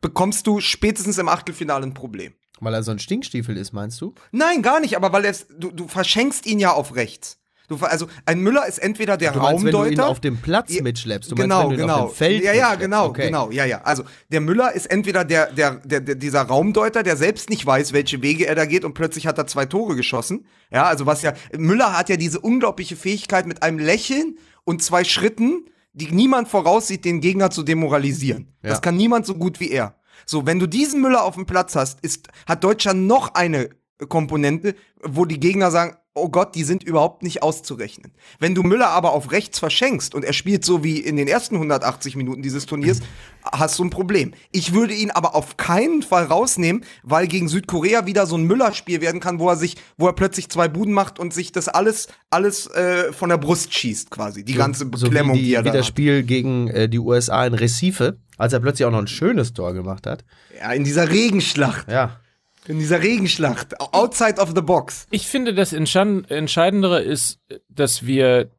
[0.00, 2.32] bekommst du spätestens im Achtelfinale ein Problem.
[2.60, 4.14] Weil er so ein Stinkstiefel ist, meinst du?
[4.32, 7.38] Nein, gar nicht, aber weil er du, du verschenkst ihn ja auf rechts.
[7.68, 10.08] Du, also ein Müller ist entweder der Du meinst, wenn du ihn Raumdeuter.
[10.08, 11.30] auf dem Platz mitschleppst.
[11.30, 12.04] Du genau, meinst, wenn du ihn genau.
[12.04, 13.26] auf dem Feld ja, ja, genau, okay.
[13.26, 13.82] genau, ja, ja.
[13.82, 17.92] Also der Müller ist entweder der, der, der, der, dieser Raumdeuter, der selbst nicht weiß,
[17.92, 20.46] welche Wege er da geht und plötzlich hat er zwei Tore geschossen.
[20.72, 24.38] Ja, also was ja, Müller hat ja diese unglaubliche Fähigkeit mit einem Lächeln
[24.68, 25.64] und zwei Schritten,
[25.94, 28.52] die niemand voraussieht, den Gegner zu demoralisieren.
[28.62, 28.68] Ja.
[28.68, 29.94] Das kann niemand so gut wie er.
[30.26, 33.70] So, wenn du diesen Müller auf dem Platz hast, ist, hat Deutschland noch eine
[34.10, 38.12] Komponente, wo die Gegner sagen, oh Gott, die sind überhaupt nicht auszurechnen.
[38.38, 41.54] Wenn du Müller aber auf rechts verschenkst und er spielt so wie in den ersten
[41.56, 43.00] 180 Minuten dieses Turniers,
[43.44, 44.34] hast du ein Problem.
[44.52, 49.00] Ich würde ihn aber auf keinen Fall rausnehmen, weil gegen Südkorea wieder so ein Müller-Spiel
[49.00, 52.08] werden kann, wo er sich, wo er plötzlich zwei Buden macht und sich das alles,
[52.30, 54.44] alles äh, von der Brust schießt quasi.
[54.44, 55.88] Die ganze so Beklemmung, wie, die, die er wie da das hat.
[55.88, 59.74] Spiel gegen äh, die USA in Recife, als er plötzlich auch noch ein schönes Tor
[59.74, 60.24] gemacht hat.
[60.58, 61.90] Ja, in dieser Regenschlacht.
[61.90, 62.20] Ja.
[62.68, 63.80] In dieser Regenschlacht.
[63.80, 65.06] Outside of the box.
[65.10, 68.50] Ich finde, das Entscheid- Entscheidendere ist, dass wir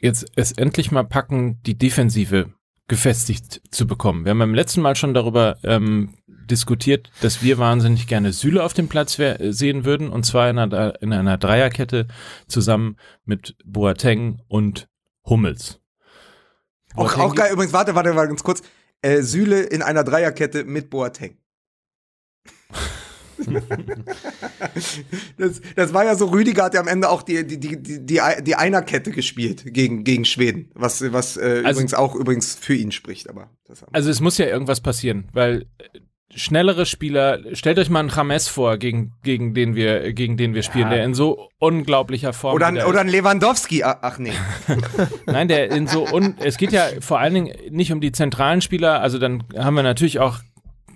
[0.00, 2.52] jetzt es endlich mal packen, die Defensive
[2.86, 4.24] gefestigt zu bekommen.
[4.24, 8.74] Wir haben beim letzten Mal schon darüber ähm, diskutiert, dass wir wahnsinnig gerne Süle auf
[8.74, 12.08] dem Platz sehen würden, und zwar in einer, in einer Dreierkette
[12.48, 14.88] zusammen mit Boateng und
[15.24, 15.80] Hummels.
[16.96, 17.52] Auch, auch geil.
[17.52, 18.62] Übrigens, warte, warte, warte, ganz kurz.
[19.02, 21.36] Äh, Süle in einer Dreierkette mit Boateng.
[25.38, 28.20] Das, das war ja so, Rüdiger hat ja am Ende auch die, die, die, die,
[28.42, 32.92] die, Einerkette gespielt gegen, gegen Schweden, was, was äh, Also- übrigens auch übrigens für ihn
[32.92, 33.50] spricht, aber
[33.92, 36.00] Also es muss ja irgendwas passieren, weil äh,
[36.34, 40.62] schnellere Spieler, stellt euch mal einen James vor, gegen, gegen den wir, gegen den wir
[40.62, 44.32] spielen, der in so unglaublicher Form oder, ein, oder ein Lewandowski, ach, ach nee.
[45.26, 48.60] Nein, der in so un es geht ja vor allen Dingen nicht um die zentralen
[48.60, 50.38] Spieler, also dann haben wir natürlich auch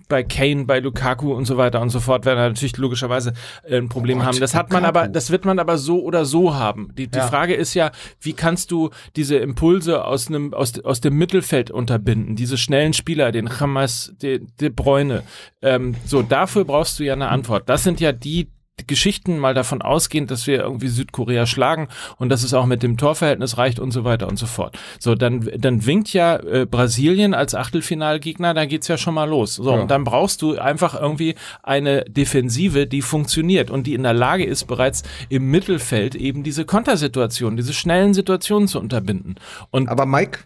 [0.08, 3.32] bei Kane, bei Lukaku und so weiter und so fort werden wir natürlich logischerweise
[3.64, 4.38] äh, ein Problem haben.
[4.40, 6.90] Das hat man aber, das wird man aber so oder so haben.
[6.96, 7.26] Die, die Ja.
[7.26, 7.90] Frage ist ja,
[8.20, 12.36] wie kannst du diese Impulse aus einem aus, aus dem Mittelfeld unterbinden?
[12.36, 15.22] Diese schnellen Spieler, den Hamas, De, De Bruyne.
[15.62, 17.68] Ähm, so dafür brauchst du ja eine Antwort.
[17.68, 18.48] Das sind ja die
[18.86, 22.96] Geschichten mal davon ausgehend, dass wir irgendwie Südkorea schlagen und dass es auch mit dem
[22.96, 24.76] Torverhältnis reicht und so weiter und so fort.
[24.98, 29.54] So, dann, dann winkt ja äh, Brasilien als Achtelfinalgegner, da geht's ja schon mal los.
[29.54, 29.80] So, Ja.
[29.82, 34.44] und dann brauchst du einfach irgendwie eine Defensive, die funktioniert und die in der Lage
[34.44, 39.36] ist, bereits im Mittelfeld eben diese Kontersituationen, diese schnellen Situationen zu unterbinden.
[39.70, 40.40] Und Aber Mike,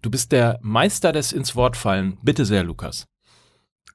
[0.00, 2.16] du bist der Meister des ins Wort fallen.
[2.22, 3.06] Bitte sehr, Lukas.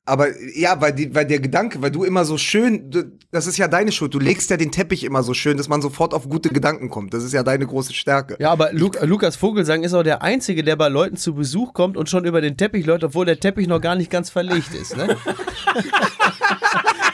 [0.08, 3.58] Aber ja, weil, die, weil der Gedanke, weil du immer so schön, du, das ist
[3.58, 6.30] ja deine Schuld, du legst ja den Teppich immer so schön, dass man sofort auf
[6.30, 7.14] gute Gedanken kommt.
[7.14, 8.38] Das ist ja deine große Stärke.
[8.40, 11.98] Ja, aber Lu Lukas Vogelsang ist auch der Einzige, der bei Leuten zu Besuch kommt
[11.98, 14.96] und schon über den Teppich läuft, obwohl der Teppich noch gar nicht ganz verlegt ist.
[14.96, 15.18] Ne?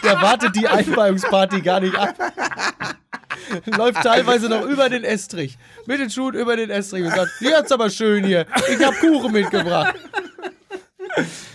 [0.03, 2.15] der wartet die Einweihungsparty gar nicht ab.
[3.65, 5.57] Läuft teilweise noch über den Estrich.
[5.87, 8.45] Mit den Schuhen über den Estrich und sagt, jetzt aber schön hier.
[8.71, 9.95] Ich hab Kuchen mitgebracht.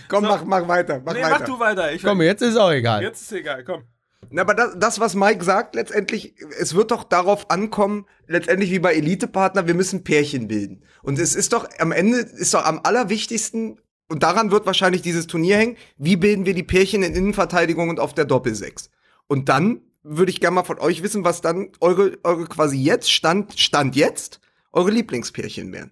[0.07, 1.59] Komm, mach, mach weiter, mach weiter.
[1.59, 1.93] weiter.
[1.93, 3.03] Ich, Komm, jetzt ist auch egal.
[3.03, 3.83] jetzt ist egal, komm.
[4.31, 8.79] Na, aber das, das, was Mike sagt, letztendlich, es wird doch darauf ankommen, letztendlich wie
[8.79, 10.83] bei Elitepartner, wir müssen Pärchen bilden.
[11.01, 15.27] Und es ist doch, am Ende ist doch am allerwichtigsten, und daran wird wahrscheinlich dieses
[15.27, 18.89] Turnier hängen, wie bilden wir die Pärchen in Innenverteidigung und auf der Doppelsechs.
[19.27, 23.11] Und dann würde ich gerne mal von euch wissen, was dann eure, eure quasi jetzt,
[23.11, 24.39] Stand, Stand jetzt,
[24.71, 25.91] eure Lieblingspärchen wären.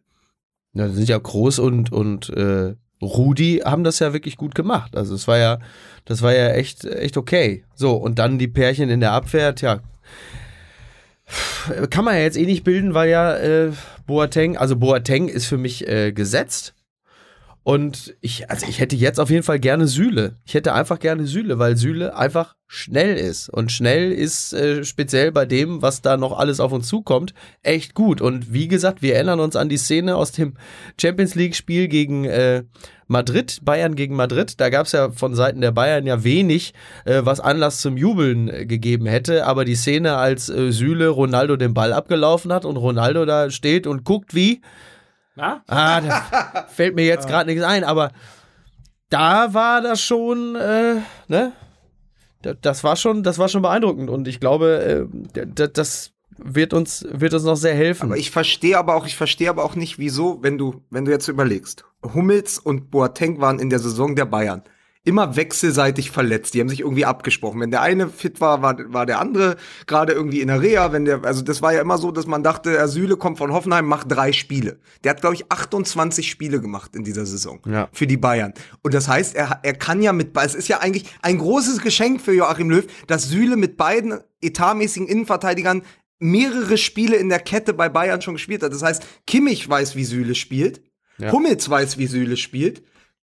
[0.73, 4.95] Ja, sind ja Groß und, und äh, Rudi haben das ja wirklich gut gemacht.
[4.95, 5.59] Also es war ja,
[6.05, 7.63] das war ja echt, echt okay.
[7.75, 9.81] So, und dann die Pärchen in der Abwehr, tja.
[11.89, 13.71] Kann man ja jetzt eh nicht bilden, weil ja äh,
[14.05, 16.73] Boateng, also Boateng ist für mich äh, gesetzt.
[17.67, 20.37] Und ich, also ich hätte jetzt auf jeden Fall gerne Sühle.
[20.45, 23.49] Ich hätte einfach gerne Sühle, weil Sühle einfach schnell ist.
[23.49, 27.93] Und schnell ist äh, speziell bei dem, was da noch alles auf uns zukommt, echt
[27.93, 28.21] gut.
[28.21, 30.53] Und wie gesagt, wir erinnern uns an die Szene aus dem
[30.97, 32.63] Champions League-Spiel gegen äh,
[33.07, 34.61] Madrid, Bayern gegen Madrid.
[34.61, 38.47] Da gab es ja von Seiten der Bayern ja wenig, äh, was Anlass zum Jubeln
[38.47, 39.45] äh, gegeben hätte.
[39.45, 43.87] Aber die Szene, als äh, Sühle Ronaldo den Ball abgelaufen hat und Ronaldo da steht
[43.87, 44.61] und guckt wie,
[45.37, 45.63] Na?
[45.67, 48.11] Ah, da fällt mir jetzt gerade nichts ein, aber
[49.09, 50.95] da war das schon, äh,
[51.27, 51.53] ne?
[52.41, 57.05] Da- Das war schon, das war schon beeindruckend und ich glaube, äh, das wird uns,
[57.09, 58.07] wird uns noch sehr helfen.
[58.07, 61.11] Aber ich verstehe aber auch, ich verstehe aber auch nicht, wieso, wenn du, wenn du
[61.11, 64.63] jetzt überlegst, Hummels und Boateng waren in der Saison der Bayern
[65.07, 66.53] immer wechselseitig verletzt.
[66.53, 67.59] Die haben sich irgendwie abgesprochen.
[67.61, 69.55] Wenn der eine fit war, war, war der andere
[69.87, 70.91] gerade irgendwie in der Reha.
[70.91, 73.85] Wenn der, also das war ja immer so, dass man dachte, Süle kommt von Hoffenheim,
[73.85, 74.79] macht drei Spiele.
[75.03, 77.87] Der hat, glaube ich, 28 Spiele gemacht in dieser Saison Ja.
[77.93, 78.53] für die Bayern.
[78.83, 82.21] Und das heißt, er, er kann ja mit, es ist ja eigentlich ein großes Geschenk
[82.21, 85.81] für Joachim Löw, dass Süle mit beiden etatmäßigen Innenverteidigern
[86.19, 88.73] mehrere Spiele in der Kette bei Bayern schon gespielt hat.
[88.73, 90.81] Das heißt, Kimmich weiß, wie Süle spielt.
[91.17, 91.31] Ja.
[91.31, 92.83] Hummels weiß, wie Süle spielt.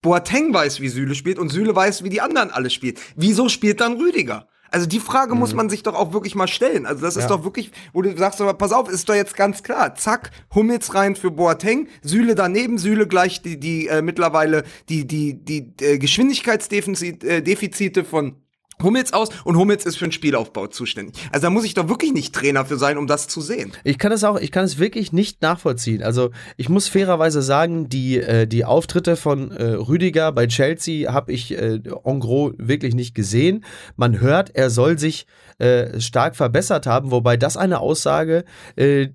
[0.04, 2.96] Boateng weiß, wie Süle spielt und Süle weiß, wie die anderen alle spielen.
[3.16, 4.46] Wieso spielt dann Rüdiger?
[4.70, 6.84] Also die Frage muss man sich doch auch wirklich mal stellen.
[6.84, 7.30] Also das ist Mhm.
[7.30, 7.36] Ja.
[7.36, 9.94] doch wirklich, wo du sagst, aber pass auf, ist doch jetzt ganz klar.
[9.94, 15.34] Zack, Hummels rein für Boateng, Süle daneben, Süle gleich die, die äh, mittlerweile die, die,
[15.42, 18.36] die äh, Geschwindigkeitsdefizite äh, von
[18.82, 21.16] Hummels aus und Hummels ist für den Spielaufbau zuständig.
[21.32, 23.72] Also da muss ich doch wirklich nicht Trainer für sein, um das zu sehen.
[23.84, 26.02] Ich kann es auch, ich kann es wirklich nicht nachvollziehen.
[26.02, 31.32] Also ich muss fairerweise sagen, die, äh, die Auftritte von äh, Rüdiger bei Chelsea habe
[31.32, 33.64] ich äh, en gros wirklich nicht gesehen.
[33.96, 35.26] Man hört, er soll sich
[35.58, 38.44] äh, stark verbessert haben, wobei das eine Aussage
[38.76, 39.08] äh,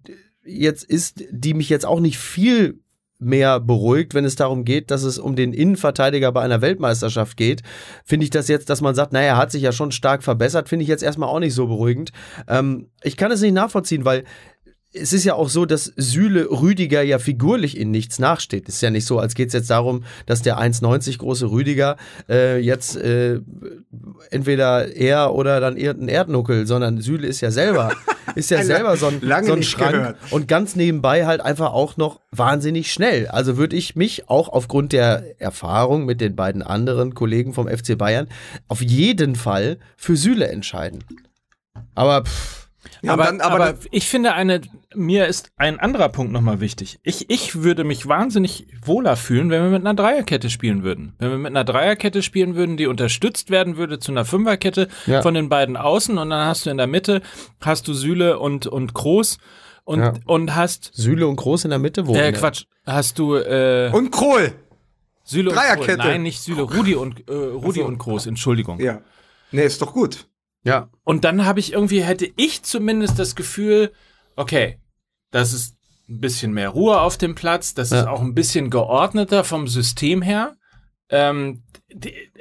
[0.45, 2.80] jetzt ist, die mich jetzt auch nicht viel
[3.20, 7.61] mehr beruhigt, wenn es darum geht, dass es um den Innenverteidiger bei einer Weltmeisterschaft geht.
[8.05, 10.70] Finde ich das jetzt, dass man sagt, naja, er hat sich ja schon stark verbessert,
[10.70, 12.11] finde ich jetzt erstmal auch nicht so beruhigend.
[12.47, 14.24] Ähm, ich kann es nicht nachvollziehen, weil
[14.92, 18.68] es ist ja auch so, dass Süle Rüdiger ja figurlich in nichts nachsteht.
[18.68, 21.96] Es ist ja nicht so, als geht es jetzt darum, dass der 1,90 große Rüdiger
[22.28, 23.40] äh, jetzt äh,
[24.32, 27.92] entweder er oder dann irgendein Erdnuckel, sondern Süle ist ja selber,
[28.36, 30.18] ist ja selber so ein, so ein Schrank gehört.
[30.32, 33.28] und ganz nebenbei halt einfach auch noch wahnsinnig schnell.
[33.28, 37.96] Also würde ich mich auch aufgrund der Erfahrung mit den beiden anderen Kollegen vom FC
[37.96, 38.28] Bayern
[38.68, 41.04] auf jeden Fall für Süle entscheiden.
[41.94, 42.68] Aber pff,
[43.01, 44.61] Ja, und aber, dann- aber, dann- ich finde eine,
[44.95, 46.97] mir ist ein anderer Punkt nochmal wichtig.
[47.03, 51.13] Ich, ich würde mich wahnsinnig wohler fühlen, wenn wir mit einer Dreierkette spielen würden.
[51.19, 55.21] Wenn wir mit einer Dreierkette spielen würden, die unterstützt werden würde zu einer Fünferkette Ja.
[55.21, 57.21] von den beiden Außen und dann hast du in der Mitte,
[57.61, 59.38] hast du Süle und, und Groß
[59.84, 60.13] und, Ja.
[60.25, 62.15] und hast, Süle und Groß in der Mitte wo?
[62.15, 64.53] äh, Quatsch, hast du, äh, Und Krohl.
[65.25, 65.97] Süle und Dreierkette.
[65.97, 66.05] Groß.
[66.05, 68.80] Nein, nicht Süle, Rudi und, äh, Rudi und Groß, Entschuldigung.
[68.80, 69.01] Ja.
[69.51, 70.27] Nee, ist doch gut.
[70.64, 70.89] Ja.
[71.03, 73.91] Und dann habe ich irgendwie, hätte ich zumindest das Gefühl,
[74.36, 74.80] okay,
[75.32, 75.76] das ist
[76.10, 78.10] ein bisschen mehr Ruhe auf dem Platz, das ist Ja.
[78.10, 80.55] auch ein bisschen geordneter vom System her.
[81.10, 81.64] Ähm,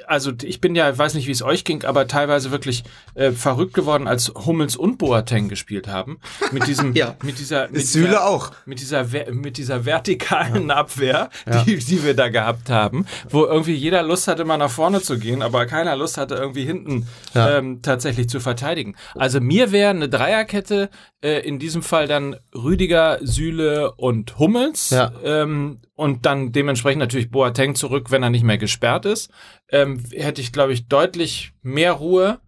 [0.07, 2.83] also ich bin ja, ich weiß nicht, wie es euch ging, aber teilweise wirklich
[3.15, 6.19] äh, verrückt geworden, als Hummels und Boateng gespielt haben.
[6.51, 7.15] Mit diesem, Ja.
[7.23, 8.51] mit dieser, mit Süle dieser, auch.
[8.65, 11.29] mit dieser, mit dieser vertikalen Abwehr,
[11.65, 15.17] die, die wir da gehabt haben, wo irgendwie jeder Lust hatte, mal nach vorne zu
[15.17, 17.57] gehen, aber keiner Lust hatte, irgendwie hinten Ja.
[17.57, 18.95] ähm, tatsächlich zu verteidigen.
[19.15, 20.89] Also mir wäre eine Dreierkette,
[21.21, 25.11] äh, in diesem Fall dann Rüdiger, Süle und Hummels Ja.
[25.23, 29.29] ähm, und dann dementsprechend natürlich Boateng zurück, wenn er nicht mehr gesperrt ist,
[29.69, 32.39] ähm, hätte ich, glaube ich, deutlich mehr Ruhe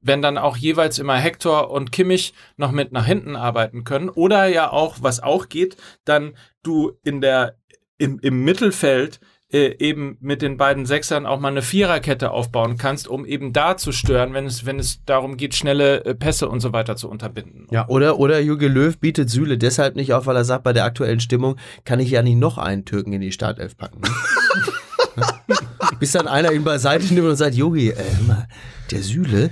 [0.00, 4.08] wenn dann auch jeweils immer Hector und Kimmich noch mit nach hinten arbeiten können.
[4.08, 7.56] Oder ja auch, was auch geht, dann du in der,
[7.98, 9.20] im, im Mittelfeld
[9.50, 13.76] äh, eben mit den beiden Sechsern auch mal eine Viererkette aufbauen kannst, um eben da
[13.76, 17.08] zu stören, wenn es, wenn es darum geht, schnelle äh, Pässe und so weiter zu
[17.08, 17.66] unterbinden.
[17.70, 20.84] Ja, oder, oder Jürgen Löw bietet Süle deshalb nicht auf, weil er sagt, bei der
[20.84, 24.02] aktuellen Stimmung kann ich ja nicht noch einen Türken in die Startelf packen.
[24.02, 25.26] Ne?
[26.00, 28.48] Bis dann einer ihn beiseite nimmt und sagt, Jogi, äh, hör mal,
[28.90, 29.50] der Süle,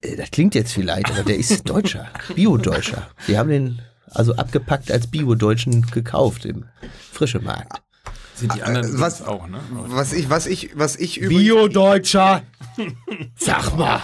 [0.00, 3.08] äh, das klingt jetzt vielleicht, aber der ist Deutscher, Bio-Deutscher.
[3.26, 6.66] Wir haben den also abgepackt als Bio-Deutschen gekauft im
[7.12, 7.80] frische Markt.
[8.34, 9.58] Sind die anderen Äh, was- auch, ne?
[9.70, 11.42] Was ich, was ich, was ich übrigens.
[11.44, 12.42] Bio-Deutscher!
[13.36, 14.00] Sag mal,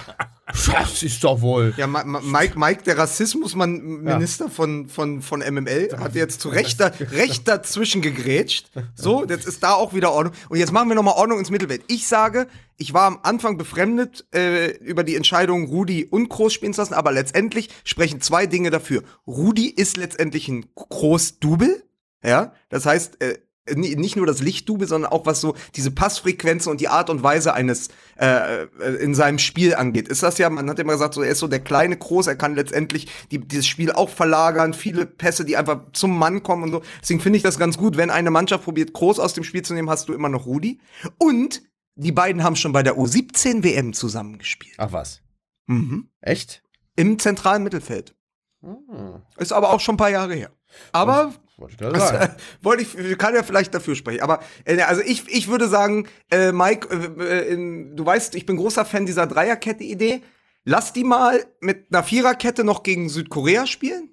[0.52, 1.74] das ist doch wohl.
[1.76, 6.80] Ja, Ma- Ma- Mike, Mike, der Rassismusminister von, von, von MML, hat jetzt zu Recht,
[6.80, 8.70] da, Recht dazwischen gegrätscht.
[8.94, 10.34] So, jetzt ist da auch wieder Ordnung.
[10.48, 11.82] Und jetzt machen wir nochmal Ordnung ins Mittelfeld.
[11.88, 12.46] Ich sage,
[12.76, 16.94] ich war am Anfang befremdet äh, über die Entscheidung, Rudi und Groß spielen zu lassen,
[16.94, 19.02] aber letztendlich sprechen zwei Dinge dafür.
[19.26, 21.82] Rudi ist letztendlich ein Groß-Double.
[22.22, 23.38] Ja, das heißt, äh,
[23.74, 27.54] nicht nur das Lichtdubel, sondern auch was so diese Passfrequenzen und die Art und Weise
[27.54, 28.66] eines äh, äh,
[29.00, 30.08] in seinem Spiel angeht.
[30.08, 32.36] Ist das ja, man hat immer gesagt, so er ist so der kleine Groß, er
[32.36, 36.72] kann letztendlich die, dieses Spiel auch verlagern, viele Pässe, die einfach zum Mann kommen und
[36.72, 36.82] so.
[37.00, 39.74] Deswegen finde ich das ganz gut, wenn eine Mannschaft probiert, Groß aus dem Spiel zu
[39.74, 40.80] nehmen, hast du immer noch Rudi.
[41.18, 41.62] Und
[41.94, 44.76] die beiden haben schon bei der U17 WM zusammengespielt.
[44.78, 45.22] Ach was.
[45.66, 46.08] Mhm.
[46.20, 46.62] Echt?
[46.96, 48.14] Im zentralen Mittelfeld.
[49.36, 50.50] Ist aber auch schon ein paar Jahre her.
[50.92, 52.32] Aber Wollte ich gerade das, sagen.
[52.32, 54.22] äh, wollte ich, kann ja vielleicht dafür sprechen.
[54.22, 58.46] Aber äh, also ich, ich würde sagen, äh, Mike, äh, äh, in, du weißt, ich
[58.46, 60.22] bin großer Fan dieser Dreierkette-Idee.
[60.64, 64.10] Lass die mal mit einer Viererkette noch gegen Südkorea spielen.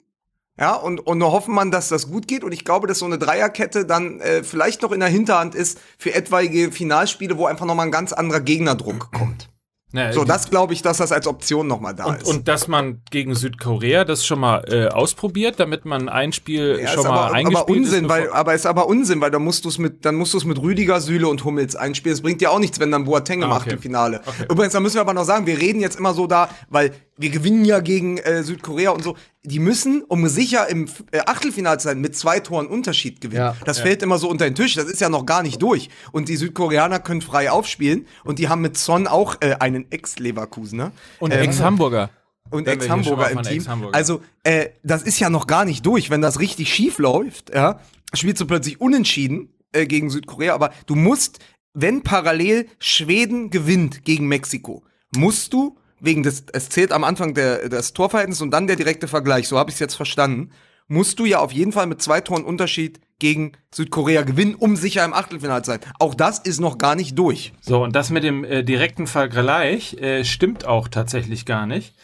[0.60, 2.44] Ja, und, und nur hoffen man, dass das gut geht.
[2.44, 5.80] Und ich glaube, dass so eine Dreierkette dann äh, vielleicht noch in der Hinterhand ist
[5.98, 9.50] für etwaige Finalspiele, wo einfach nochmal ein ganz anderer Gegnerdruck kommt.
[9.94, 12.28] Na, So, das glaube ich, dass das als Option nochmal da und, ist.
[12.28, 16.90] und dass man gegen Südkorea das schon mal äh, ausprobiert, damit man ein Spiel Ja,
[16.90, 18.10] schon mal aber, eingespielt aber Unsinn, ist.
[18.10, 20.44] weil, aber ist aber Unsinn, weil dann musst du es mit, dann musst du es
[20.46, 22.14] mit Rüdiger, Süle und Hummels einspielen.
[22.16, 23.64] Es bringt dir auch nichts, wenn dann Boateng im Ah, okay.
[23.64, 24.22] Achtelfinale.
[24.52, 27.30] Übrigens, da müssen wir aber noch sagen, wir reden jetzt immer so da, weil wir
[27.30, 29.16] gewinnen ja gegen äh, Südkorea und so.
[29.44, 33.42] Die müssen, um sicher im äh, Achtelfinale zu sein, mit zwei Toren Unterschied gewinnen.
[33.42, 33.56] Ja.
[33.66, 34.76] Das fällt immer so unter den Tisch.
[34.76, 35.90] Das ist ja noch gar nicht durch.
[36.12, 38.06] Und die Südkoreaner können frei aufspielen.
[38.24, 40.92] Und die haben mit Son auch äh, einen Ex-Leverkusener.
[41.20, 42.10] Und Ähm, Ex-Hamburger.
[42.50, 43.58] und Ex-Hamburger im Team.
[43.62, 46.10] Ex-Hamburger- Also, äh, das ist ja noch gar nicht durch.
[46.10, 47.80] Wenn das richtig schief läuft, ja,
[48.14, 50.54] spielst du plötzlich unentschieden äh, gegen Südkorea.
[50.54, 51.40] Aber du musst,
[51.74, 54.84] wenn parallel Schweden gewinnt gegen Mexiko,
[55.16, 59.08] musst du, wegen des, es zählt am Anfang der, das Torverhältnis und dann der direkte
[59.08, 60.52] Vergleich, so habe ich es jetzt verstanden,
[60.88, 65.04] musst du ja auf jeden Fall mit zwei Toren Unterschied gegen Südkorea gewinnen, um sicher
[65.04, 65.80] im Achtelfinale zu sein.
[66.00, 67.54] Auch das ist noch gar nicht durch.
[67.62, 71.96] So, und das mit dem äh, direkten Vergleich äh, stimmt auch tatsächlich gar nicht.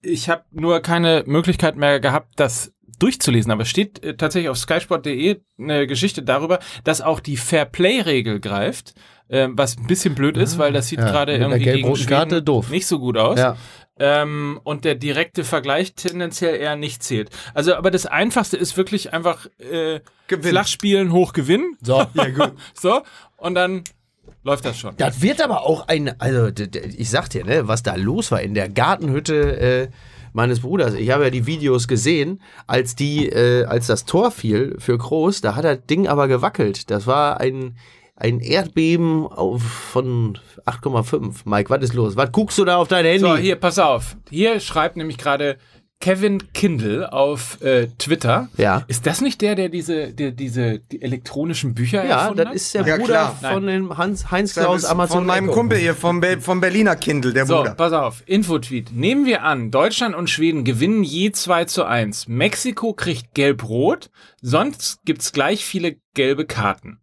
[0.00, 4.58] Ich habe nur keine Möglichkeit mehr gehabt, das durchzulesen, aber es steht äh, tatsächlich auf
[4.58, 8.94] skysport.de eine Geschichte darüber, dass auch die Fair-Play-Regel greift,
[9.28, 12.70] äh, was ein bisschen blöd ist, weil das sieht ja, gerade irgendwie gegen Karte doof.
[12.70, 13.38] nicht so gut aus.
[13.38, 13.56] Ja.
[13.96, 17.30] Ähm, und der direkte Vergleich tendenziell eher nicht zählt.
[17.54, 20.50] Also, aber das Einfachste ist wirklich einfach äh, Gewinnen.
[20.50, 21.76] flach spielen, hoch gewinnen.
[21.80, 22.04] So.
[22.74, 23.02] So,
[23.36, 23.84] und dann
[24.42, 24.96] läuft das schon.
[24.96, 26.50] Das wird aber auch ein, also
[26.96, 29.88] ich sag dir, ne, was da los war in der Gartenhütte äh,
[30.32, 30.94] meines Bruders.
[30.94, 35.40] Ich habe ja die Videos gesehen, als die, äh, als das Tor fiel für Groß,
[35.40, 36.90] da hat das Ding aber gewackelt.
[36.90, 37.76] Das war ein
[38.16, 41.42] ein Erdbeben auf, von 8,5.
[41.46, 42.16] Mike, was ist los?
[42.16, 43.18] Was guckst du da auf dein Handy?
[43.20, 44.16] So, hier, pass auf.
[44.30, 45.56] Hier schreibt nämlich gerade
[46.00, 48.48] Kevin Kindle auf äh, Twitter.
[48.58, 48.84] Ja.
[48.88, 52.54] Ist das nicht der, der diese, der, diese die elektronischen Bücher ja, erfunden das hat?
[52.54, 53.52] ist der Ja, Bruder klar.
[53.54, 55.18] von dem Hans Heinz Das Klaus ist Amazon.
[55.18, 55.54] von meinem Echo.
[55.54, 57.74] Kumpel hier, vom, Be vom Berliner Kindle, der So, Bruder.
[57.74, 58.22] pass auf.
[58.26, 58.92] Infotweet.
[58.92, 62.28] Nehmen wir an, Deutschland und Schweden gewinnen je 2 zu 1.
[62.28, 64.10] Mexiko kriegt gelb-rot,
[64.42, 67.00] sonst gibt's gleich viele gelbe Karten.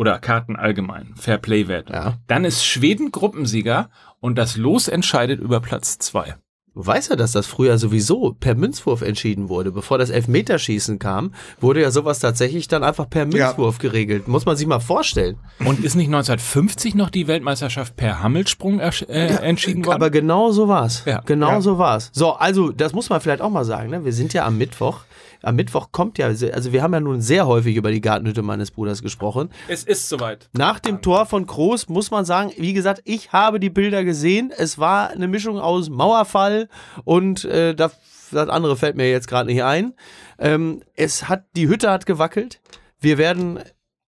[0.00, 1.12] Oder Karten allgemein.
[1.14, 1.90] Fairplay-Wert.
[1.90, 2.14] Ja.
[2.26, 6.36] Dann ist Schweden Gruppensieger und das Los entscheidet über Platz 2.
[6.74, 9.72] Du weißt ja, dass das früher sowieso per Münzwurf entschieden wurde.
[9.72, 14.26] Bevor das Elfmeterschießen kam, wurde ja sowas tatsächlich dann einfach per Münzwurf geregelt.
[14.26, 15.36] Muss man sich mal vorstellen.
[15.58, 19.96] Und ist nicht 1950 noch die Weltmeisterschaft per Hammelsprung äh, entschieden worden?
[19.96, 21.02] Aber genau so war's.
[21.04, 21.20] Ja.
[21.26, 21.60] Genau Ja.
[21.60, 22.08] so war's.
[22.14, 23.90] So, also, das muss man vielleicht auch mal sagen.
[23.90, 24.04] Ne?
[24.06, 25.00] Wir sind ja am Mittwoch.
[25.42, 28.70] Am Mittwoch kommt ja, also wir haben ja nun sehr häufig über die Gartenhütte meines
[28.70, 29.50] Bruders gesprochen.
[29.68, 30.48] es ist soweit.
[30.52, 34.52] Nach dem Tor von Groß muss man sagen, wie gesagt, ich habe die Bilder gesehen.
[34.56, 36.68] Es war eine Mischung aus Mauerfall
[37.04, 37.96] und äh, das,
[38.30, 39.94] das andere fällt mir jetzt gerade nicht ein.
[40.38, 42.60] Ähm, es hat, die Hütte hat gewackelt.
[43.00, 43.60] Wir werden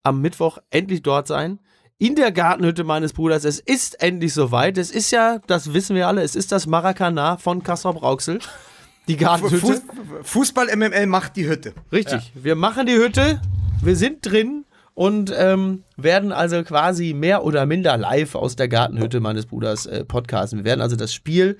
[0.04, 1.60] am Mittwoch endlich dort sein.
[1.98, 3.46] In der Gartenhütte meines Bruders.
[3.46, 4.78] Es ist endlich soweit.
[4.78, 8.40] Es ist ja, das wissen wir alle, es ist das Maracana von Kassel Brauxel.
[9.12, 9.60] Die Gartenhütte.
[9.60, 9.82] Fuß,
[10.24, 11.74] Fußball MML macht die Hütte.
[11.92, 12.32] Richtig.
[12.34, 13.42] Wir machen die Hütte,
[13.82, 19.20] wir sind drin und ähm, werden also quasi mehr oder minder live aus der Gartenhütte
[19.20, 20.60] meines Bruders äh, podcasten.
[20.60, 21.58] Wir werden also das Spiel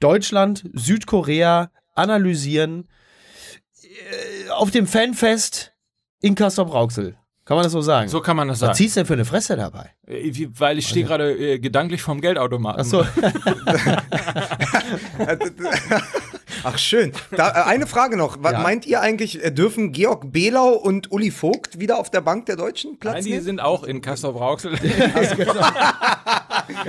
[0.00, 2.88] Deutschland, Südkorea analysieren
[3.82, 5.72] äh, auf dem Fanfest
[6.20, 7.16] in Kassel-Brauxel.
[7.50, 8.08] Kann man das so sagen?
[8.08, 8.74] So kann man das Was sagen.
[8.76, 9.90] ziehst du denn für eine Fresse dabei?
[10.06, 12.80] Äh, Weil ich stehe gerade äh, gedanklich vom Geldautomaten.
[12.80, 13.04] Achso,
[16.62, 17.12] Ach schön.
[17.36, 18.36] Da, äh, eine Frage noch.
[18.40, 18.60] Was Ja.
[18.60, 22.56] meint ihr eigentlich, äh, dürfen Georg Belau und Uli Vogt wieder auf der Bank der
[22.56, 23.44] Deutschen Platz Nein, die nehmen?
[23.44, 24.74] sind auch in Kassel-Brauxel.
[24.82, 25.06] ja,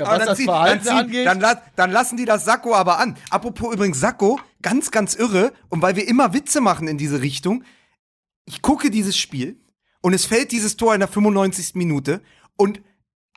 [0.05, 1.25] Aber was das zieht- Verhalten dann, angeht.
[1.25, 3.15] dann, la- dann lassen die das Sakko aber an.
[3.29, 5.53] Apropos übrigens Sakko, ganz, ganz irre.
[5.69, 7.63] Und weil wir immer Witze machen in diese Richtung,
[8.45, 9.57] ich gucke dieses Spiel
[10.01, 11.75] und es fällt dieses Tor in der 95.
[11.75, 12.21] Minute
[12.57, 12.81] und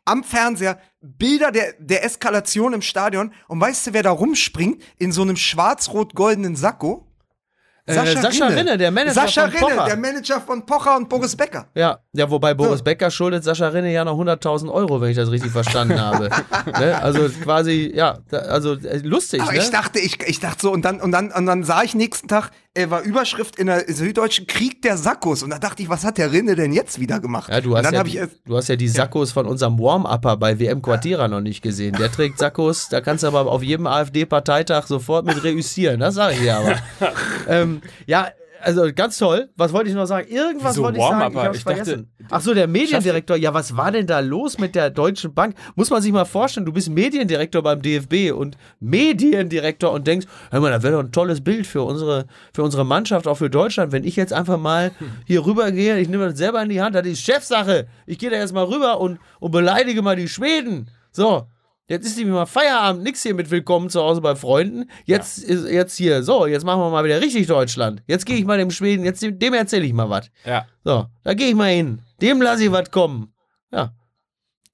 [0.05, 3.33] am Fernseher Bilder der, der Eskalation im Stadion.
[3.49, 7.07] Und weißt du, wer da rumspringt in so einem schwarz-rot-goldenen Sakko?
[7.87, 9.87] Äh, Sascha Rinne, der Manager Sascha von Rinne, Pocher.
[9.87, 11.67] der Manager von Pocher und Boris Becker.
[11.75, 12.85] Ja, ja, wobei Boris So.
[12.85, 16.31] Becker schuldet Sascha Rinne ja noch 100.000 Euro, wenn ich das richtig verstanden habe.
[16.79, 17.03] ne?
[17.03, 19.59] Also quasi, ja, da, also äh, lustig, Aber ne?
[19.59, 22.27] ich dachte, ich, ich dachte so, und dann, und dann, und dann sah ich nächsten
[22.27, 25.43] Tag, äh, war Überschrift in der Süddeutschen Krieg der Sackos.
[25.43, 27.49] Und da dachte ich, was hat der Rinne denn jetzt wieder gemacht?
[27.49, 30.83] ja, du hast ja, die, du hast ja die Sakkos von unserem Warm-Upper bei WM
[30.83, 31.95] Quartierer noch nicht gesehen.
[31.97, 36.35] Der trägt Sakkos, da kannst du aber auf jedem AfD-Parteitag sofort mit reüssieren, das sage
[36.35, 36.77] ich dir aber.
[37.49, 37.74] ähm,
[38.07, 38.29] ja,
[38.63, 39.51] also ganz toll.
[39.57, 40.27] Was wollte ich noch sagen?
[40.29, 41.35] Irgendwas Wieso wollte ich sagen.
[41.35, 42.11] Ich Ich dachte- vergessen.
[42.31, 43.37] Ach so, der Mediendirektor.
[43.37, 45.55] Ja, was war denn da los mit der Deutschen Bank?
[45.75, 50.61] Muss man sich mal vorstellen, du bist Mediendirektor beim DFB und Mediendirektor und denkst, hör
[50.61, 53.93] mal, das wäre doch ein tolles Bild für unsere, für unsere Mannschaft, auch für Deutschland,
[53.93, 54.93] wenn ich jetzt einfach mal
[55.27, 57.87] hier rüber gehe, ich nehme das selber in die Hand, das ist Chefsache.
[58.07, 60.89] Ich gehe da jetzt mal rüber und, und beleidige mal die Schweden.
[61.13, 61.47] So.
[61.87, 64.89] Jetzt ist nämlich mal Feierabend, nix hier mit Willkommen zu Hause bei Freunden.
[65.05, 68.03] Jetzt ist jetzt hier, so, jetzt machen wir mal wieder richtig Deutschland.
[68.07, 70.31] Jetzt gehe ich mal dem Schweden, jetzt dem, dem erzähle ich mal was.
[70.47, 70.65] Ja.
[70.83, 72.01] So, da gehe ich mal hin.
[72.23, 73.35] Dem lasse ich was kommen.
[73.71, 73.93] Ja.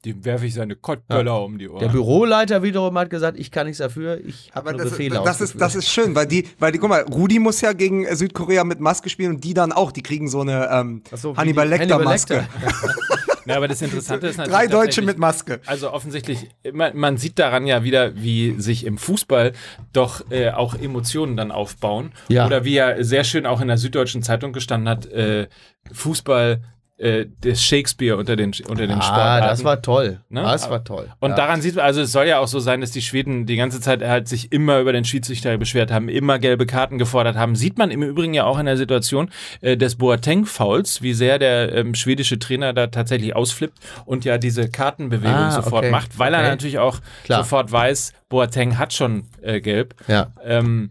[0.05, 1.81] Dem werfe ich seine Kottböller um die Ohren.
[1.81, 5.41] Der Büroleiter wiederum hat gesagt, ich kann nichts dafür, ich habe nur das, Befehle das,
[5.41, 5.63] ist, ausgeführt.
[5.63, 8.79] das ist schön, weil die, weil die, guck mal, Rudi muss ja gegen Südkorea mit
[8.79, 11.71] Maske spielen und die dann auch, die kriegen so eine ähm, Ach so, Hannibal die-
[11.77, 12.49] Lecter Hannibal.
[13.51, 15.61] Ja, aber das Interessante ist natürlich Drei Deutsche mit Maske.
[15.67, 19.53] Also offensichtlich, man, man sieht daran ja wieder, wie sich im Fußball
[19.93, 22.13] doch äh, auch Emotionen dann aufbauen.
[22.29, 22.47] Ja.
[22.47, 25.49] Oder wie ja sehr schön auch in der Süddeutschen Zeitung gestanden hat, äh,
[25.93, 26.61] Fußball
[27.01, 29.47] äh, des Shakespeare unter den, unter den Ah, Sportarten.
[29.49, 30.21] das war toll.
[30.29, 30.43] Ne?
[30.43, 31.09] Das war toll.
[31.19, 31.37] Und ja.
[31.37, 33.81] daran sieht man, also es soll ja auch so sein, dass die Schweden die ganze
[33.81, 37.57] Zeit halt sich immer über den Schiedsrichter beschwert haben, immer gelbe Karten gefordert haben.
[37.57, 39.31] Sieht man im Übrigen ja auch in der Situation
[39.63, 44.69] äh, des Boateng-Fouls, wie sehr der ähm, schwedische Trainer da tatsächlich ausflippt und ja diese
[44.69, 45.91] Kartenbewegung Ah, sofort okay.
[45.91, 46.49] macht, weil er Okay.
[46.51, 47.43] natürlich auch Klar.
[47.43, 49.95] sofort weiß, Boateng hat schon äh, gelb.
[50.07, 50.29] ja.
[50.45, 50.91] Ähm,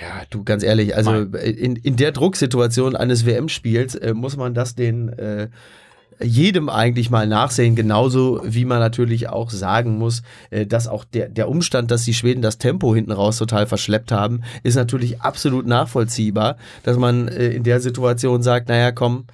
[0.00, 4.74] Ja, du, ganz ehrlich, also in, in der Drucksituation eines WM-Spiels äh, muss man das
[4.74, 5.48] den äh,
[6.22, 11.28] jedem eigentlich mal nachsehen, genauso wie man natürlich auch sagen muss, äh, dass auch der,
[11.28, 15.66] der Umstand, dass die Schweden das Tempo hinten raus total verschleppt haben, ist natürlich absolut
[15.66, 19.26] nachvollziehbar, dass man äh, in der Situation sagt, naja, komm,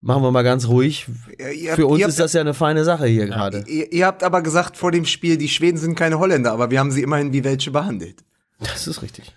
[0.00, 1.06] machen wir mal ganz ruhig.
[1.38, 3.64] Ihr Für habt- uns ihr ist das ja eine feine Sache hier gerade.
[3.66, 6.78] Ihr, ihr habt aber gesagt vor dem Spiel, die Schweden sind keine Holländer, aber wir
[6.80, 8.22] haben sie immerhin wie welche behandelt.
[8.60, 9.32] Das ist richtig.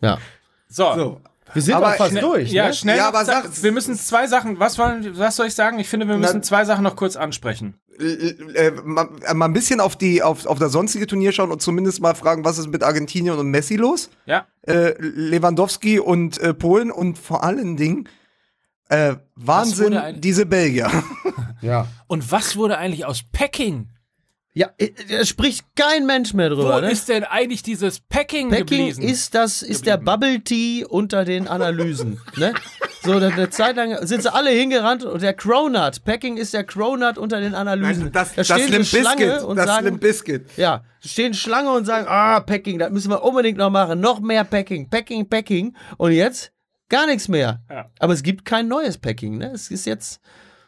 [0.00, 0.18] Ja.
[0.68, 0.94] so.
[0.94, 1.20] So.
[1.52, 2.52] Wir sind Aber auch fast schnell- durch.
[2.52, 2.74] Ja, ne?
[2.74, 2.96] schnell.
[2.96, 3.62] Ja, aber Sa- sag's.
[3.64, 4.60] wir müssen zwei Sachen.
[4.60, 5.18] Was wollen?
[5.18, 5.80] Was soll ich sagen?
[5.80, 7.74] Ich finde, wir müssen Na- zwei Sachen noch kurz ansprechen.
[7.98, 11.50] Äh, äh, mal, äh, mal ein bisschen auf die auf, auf das sonstige Turnier schauen
[11.50, 14.10] und zumindest mal fragen, was ist mit Argentinien und Messi los?
[14.26, 14.46] Ja.
[14.62, 18.08] Äh, Lewandowski und äh, Polen und vor allen Dingen
[18.88, 20.88] äh, Wahnsinn, diese Belgier.
[21.62, 21.88] ja.
[22.06, 23.88] Und was wurde eigentlich aus Packing?
[24.52, 26.80] Ja, äh, da spricht kein Mensch mehr Wo drüber.
[26.80, 26.90] ne?
[26.90, 29.02] ist denn eigentlich dieses Packing, Packing geblieben?
[29.02, 32.20] ist das, ist der Bubble Tea unter den Analysen.
[32.36, 32.52] ne?
[33.02, 37.16] So, eine Zeit lang sind sie alle hingerannt und der Cronut, Packing ist der Cronut
[37.16, 38.12] unter den Analysen.
[38.12, 40.46] das da das stehen Schlange Bizkit, und das sagen, Limp Bizkit.
[40.56, 44.44] ja, stehen Schlange und sagen, ah, Packing, das müssen wir unbedingt noch machen, noch mehr
[44.44, 45.74] Packing, Packing, Packing.
[45.96, 46.52] Und jetzt
[46.90, 47.60] gar nichts mehr.
[47.70, 47.86] Ja.
[48.00, 49.52] Aber es gibt kein neues Packing, ne?
[49.54, 50.20] Es ist jetzt,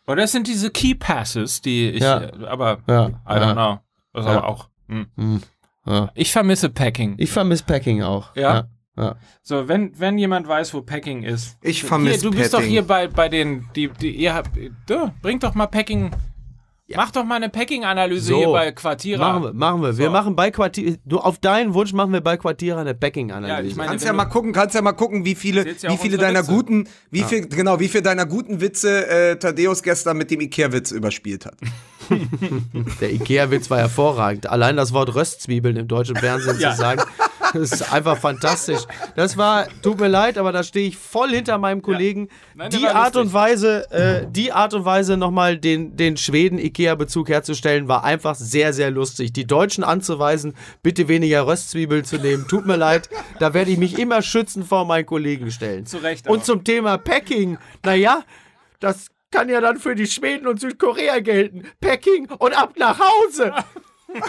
[0.07, 2.33] Oder das sind diese Key Passes, die ich, Ja.
[2.47, 3.53] aber Ja, I don't ja.
[3.53, 3.79] know.
[4.13, 4.69] Das aber auch.
[4.89, 5.41] Hm.
[5.87, 6.11] ja.
[6.15, 7.15] Ich vermisse Packing.
[7.19, 8.35] ich vermisse Packing auch.
[8.37, 8.55] Ja?
[8.97, 9.03] ja.
[9.03, 9.17] ja.
[9.43, 11.57] So, wenn, wenn jemand weiß, wo Packing ist.
[11.63, 14.51] Ich vermisse du bist doch hier bei, bei den, die, die, ihr habt,
[14.87, 16.11] du, bring doch mal Packing,
[16.95, 19.19] mach doch mal eine Packing-Analyse So, hier bei Quartierer.
[19.21, 19.97] Machen wir, machen wir.
[19.99, 20.11] Wir So.
[20.13, 23.63] machen bei Quartier, du, auf deinen Wunsch machen wir bei Quartier eine Packing-Analyse.
[23.63, 25.91] Ja, ich meine, Kannst ja du- mal gucken, kannst ja mal gucken, wie viele, ja
[25.91, 26.53] wie viele deiner Witze.
[26.53, 30.91] guten, wie viel, genau, wie viele deiner guten Witze äh, Thaddeus gestern mit dem Ikea-Witz
[30.91, 31.55] überspielt hat.
[33.01, 34.49] Der Ikea-Witz war hervorragend.
[34.49, 36.73] Allein das Wort Röstzwiebeln im deutschen Fernsehen Ja.
[36.73, 37.03] zu sagen,
[37.55, 38.83] das ist einfach fantastisch.
[39.17, 42.29] Das war, tut mir leid, aber da stehe ich voll hinter meinem Kollegen.
[42.55, 47.29] Nein, der die Art und Weise, äh, die Art und Weise nochmal den, den Schweden-Ikea-Bezug
[47.29, 49.33] herzustellen, war einfach sehr, sehr lustig.
[49.33, 52.47] Die Deutschen anzuweisen, bitte weniger Röstzwiebeln zu nehmen.
[52.49, 55.87] Tut mir leid, da werde ich mich immer schützen vor meinen Kollegen stellen.
[55.87, 56.45] Zu Recht Und auch.
[56.45, 58.23] zum Thema Packing, naja,
[58.81, 61.65] das kann ja dann für die Schweden und Südkorea gelten.
[61.81, 63.53] Packing und ab nach Hause.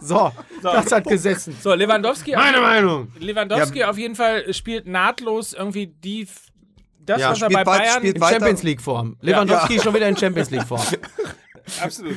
[0.00, 0.32] so,
[0.62, 1.56] das hat gesessen.
[1.60, 3.12] So, Lewandowski, Meine Meinung.
[3.18, 6.26] Lewandowski auf jeden Fall spielt nahtlos irgendwie die,
[7.00, 9.16] das, Ja, was er bei Bayern, spielt In Champions League Form.
[9.20, 10.82] Lewandowski ist schon wieder in Champions League Form.
[11.82, 12.16] Absolut.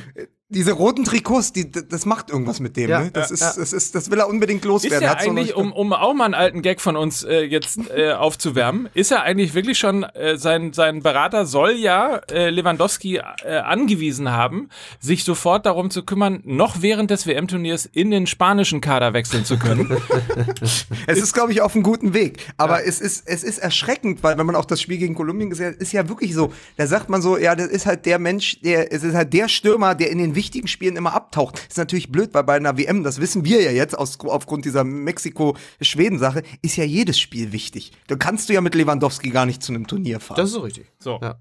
[0.53, 3.11] Diese roten Trikots, die, das macht irgendwas mit dem, Ja, ne?
[3.11, 3.53] Das ja, ist, ja.
[3.57, 4.97] das ist, das will er unbedingt loswerden.
[4.97, 7.79] Ist er Hat's eigentlich, um, um auch mal einen alten Gag von uns äh, jetzt
[7.89, 13.17] äh, aufzuwärmen, ist er eigentlich wirklich schon, äh, sein, sein Berater soll ja äh, Lewandowski
[13.17, 18.81] äh, angewiesen haben, sich sofort darum zu kümmern, noch während des WM-Turniers in den spanischen
[18.81, 19.97] Kader wechseln zu können.
[21.07, 22.53] Es ist, glaube ich, auf einem guten Weg.
[22.57, 25.73] Aber es, ist, es ist erschreckend, weil wenn man auch das Spiel gegen Kolumbien gesehen
[25.73, 26.53] hat, ist ja wirklich so.
[26.77, 29.47] Da sagt man so, ja, das ist halt der Mensch, der, es ist halt der
[29.47, 31.65] Stürmer, der in den wichtigen Spielen immer abtaucht.
[31.69, 34.83] ist natürlich blöd, weil bei einer WM, das wissen wir ja jetzt aus, aufgrund dieser
[34.83, 37.93] Mexiko-Schweden-Sache, ist ja jedes Spiel wichtig.
[38.07, 40.35] Da kannst du ja mit Lewandowski gar nicht zu einem Turnier fahren.
[40.35, 40.91] Das ist so richtig.
[40.99, 41.19] So.
[41.21, 41.35] Ja.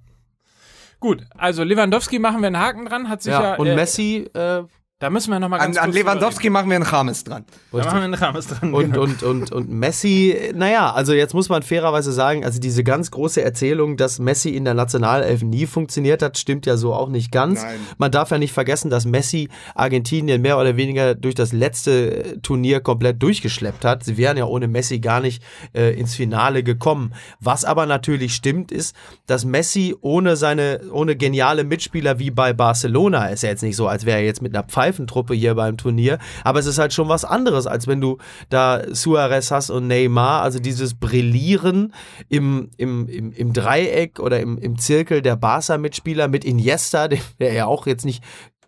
[1.01, 4.31] Gut, also Lewandowski machen wir einen Haken dran, hat sich ja, Ja, und äh, Messi,
[4.35, 4.63] äh,
[5.03, 7.45] Da müssen wir nochmal ganz An, an Lewandowski machen wir einen Chames dran.
[7.73, 8.73] Da machen wir einen Rahmen dran.
[8.73, 9.03] Und, genau.
[9.03, 13.43] und, und, und Messi, naja, also jetzt muss man fairerweise sagen, also diese ganz große
[13.43, 17.65] Erzählung, dass Messi in der Nationalelf nie funktioniert hat, stimmt ja so auch nicht ganz.
[17.65, 17.81] Nein.
[17.99, 22.39] Man darf ja nicht vergessen, dass Messi Argentinien mehr oder weniger durch das letzte äh,
[22.39, 24.05] Turnier komplett durchgeschleppt hat.
[24.05, 25.43] Sie wären ja ohne Messi gar nicht
[25.75, 27.13] äh, ins Finale gekommen.
[27.41, 28.95] Was aber natürlich stimmt, ist,
[29.27, 33.89] dass Messi ohne seine, ohne geniale Mitspieler wie bei Barcelona, ist ja jetzt nicht so,
[33.89, 34.63] als wäre er jetzt mit einer
[34.93, 38.19] Pfeifentruppe hier beim Turnier, aber es ist halt schon was anderes, als wenn du
[38.49, 41.95] da Suarez hast und Neymar, also dieses Brillieren
[42.29, 47.09] im, im, im, im Dreieck oder im, im Zirkel der Barca-Mitspieler mit Iniesta,
[47.41, 48.23] der ja auch jetzt nicht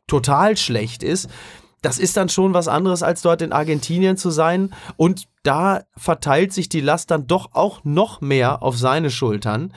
[0.06, 1.28] total schlecht ist.
[1.82, 4.72] Das ist dann schon was anderes, als dort in Argentinien zu sein.
[4.96, 9.70] Und da verteilt sich die Last dann doch auch noch mehr auf seine Schultern.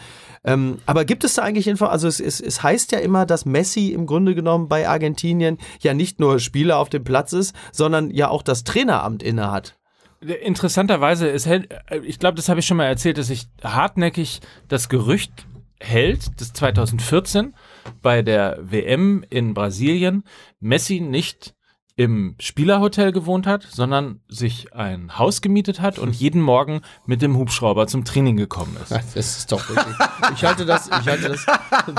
[0.43, 1.85] Ähm, aber gibt es da eigentlich Info?
[1.85, 5.93] Also es, es, es heißt ja immer, dass Messi im Grunde genommen bei Argentinien ja
[5.93, 9.75] nicht nur Spieler auf dem Platz ist, sondern ja auch das Traineramt innehat.
[10.19, 14.41] Interessanterweise, es hält, äh, ich glaube, das habe ich schon mal erzählt, dass sich hartnäckig
[14.67, 15.45] das Gerücht
[15.79, 17.53] hält, dass 2014
[18.01, 20.23] bei der WM in Brasilien
[20.59, 21.53] Messi nicht
[21.97, 27.35] im Spielerhotel gewohnt hat, sondern sich ein Haus gemietet hat und jeden Morgen mit dem
[27.35, 28.91] Hubschrauber zum Training gekommen ist.
[28.91, 29.95] Das ist doch wirklich.
[30.35, 31.45] Ich halte das, ich halte das.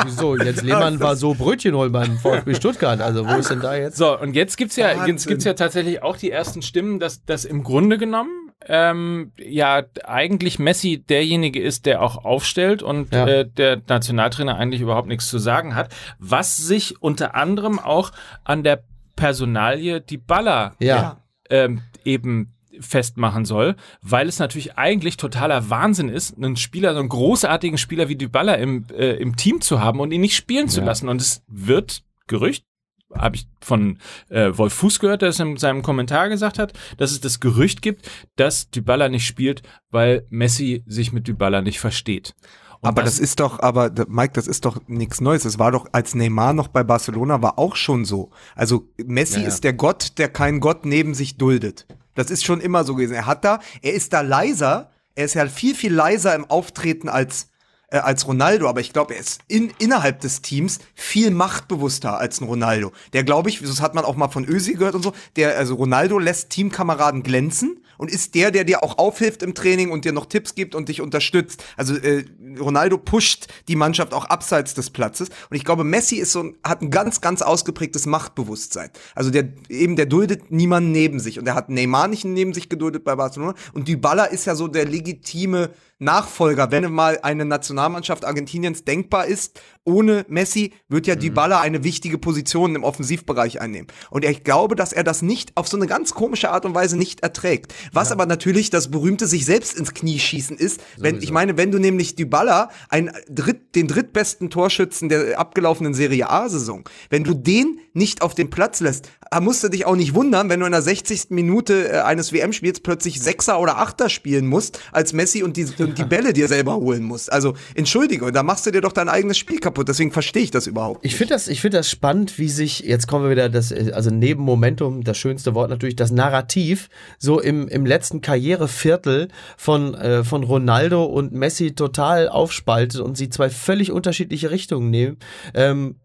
[0.05, 0.37] Wieso?
[0.37, 3.01] Jens Lehmann war so Brötchen holen beim VfB Stuttgart.
[3.01, 3.97] Also wo ist denn da jetzt?
[3.97, 7.45] So, und jetzt gibt's ja, jetzt gibt's ja tatsächlich auch die ersten Stimmen, dass das
[7.45, 13.27] im Grunde genommen ähm, ja eigentlich Messi derjenige ist, der auch aufstellt und Ja.
[13.27, 18.13] äh, der Nationaltrainer eigentlich überhaupt nichts zu sagen hat, was sich unter anderem auch
[18.45, 18.85] an der
[19.19, 21.21] Personalie die Baller Ja.
[21.51, 27.09] ähm, eben festmachen soll, weil es natürlich eigentlich totaler Wahnsinn ist, einen Spieler, so einen
[27.09, 30.81] großartigen Spieler wie Dybala im, äh, im Team zu haben und ihn nicht spielen zu
[30.81, 31.09] lassen.
[31.09, 32.65] Und es wird Gerücht,
[33.13, 33.99] habe ich von
[34.29, 37.83] äh, Wolf Fuß gehört, der es in seinem Kommentar gesagt hat, dass es das Gerücht
[37.83, 42.35] gibt, dass Dybala nicht spielt, weil Messi sich mit Dybala nicht versteht.
[42.81, 45.45] Und aber das, ist doch, aber Mike, das ist doch nichts Neues.
[45.45, 48.31] Es war doch, als Neymar noch bei Barcelona war, auch schon so.
[48.55, 49.49] Also Messi Ja, ja.
[49.49, 51.87] ist der Gott, der keinen Gott neben sich duldet.
[52.15, 53.15] Das ist schon immer so gewesen.
[53.15, 57.09] Er hat da, er ist da leiser, er ist ja viel, viel leiser im Auftreten
[57.09, 57.49] als,
[57.91, 62.41] äh, als Ronaldo, aber ich glaube, er ist in, innerhalb des Teams viel machtbewusster als
[62.41, 62.93] ein Ronaldo.
[63.15, 65.75] Der, glaube ich, das hat man auch mal von Ösi gehört und so, der, also
[65.75, 70.13] Ronaldo lässt Teamkameraden glänzen und ist der, der dir auch aufhilft im Training und dir
[70.13, 71.65] noch Tipps gibt und dich unterstützt.
[71.77, 72.25] Also äh,
[72.61, 76.83] Ronaldo pusht die Mannschaft auch abseits des Platzes und ich glaube, Messi ist so hat
[76.83, 78.91] ein ganz, ganz ausgeprägtes Machtbewusstsein.
[79.15, 82.69] Also der eben, der duldet niemanden neben sich und er hat Neymar nicht neben sich
[82.69, 88.25] geduldet bei Barcelona und Dybala ist ja so der legitime Nachfolger, wenn mal eine Nationalmannschaft
[88.25, 89.61] Argentiniens denkbar ist.
[89.89, 93.89] Ohne Messi wird ja Dybala eine wichtige Position im Offensivbereich einnehmen.
[94.11, 96.99] Und ich glaube, dass er das nicht auf so eine ganz komische Art und Weise
[96.99, 97.75] nicht erträgt.
[97.95, 101.71] Was aber natürlich das berühmte sich selbst ins Knie schießen ist, wenn ich meine, wenn
[101.71, 107.81] du nämlich Dybala, ein dritt, den drittbesten Torschützen der abgelaufenen Serie A-Saison, wenn du den
[107.95, 110.73] nicht auf den Platz lässt, da musst du dich auch nicht wundern, wenn du in
[110.73, 111.31] der 60.
[111.31, 115.99] Minute äh, eines WM-Spiels plötzlich Sechser oder Achter spielen musst, als Messi und die, und
[115.99, 117.33] die Bälle dir selber holen musst.
[117.33, 119.78] Also, entschuldige, da machst du dir doch dein eigenes Spiel kaputt.
[119.85, 121.05] Deswegen verstehe ich das überhaupt.
[121.05, 124.11] Ich finde das, ich finde das spannend, wie sich, jetzt kommen wir wieder, das, also
[124.11, 130.25] neben Momentum, das schönste Wort natürlich, das Narrativ, so im, im letzten Karriereviertel von, äh,
[130.25, 135.19] von Ronaldo und Messi total aufspaltet und sie zwei völlig unterschiedliche Richtungen nehmen.
[135.55, 135.97] Ähm,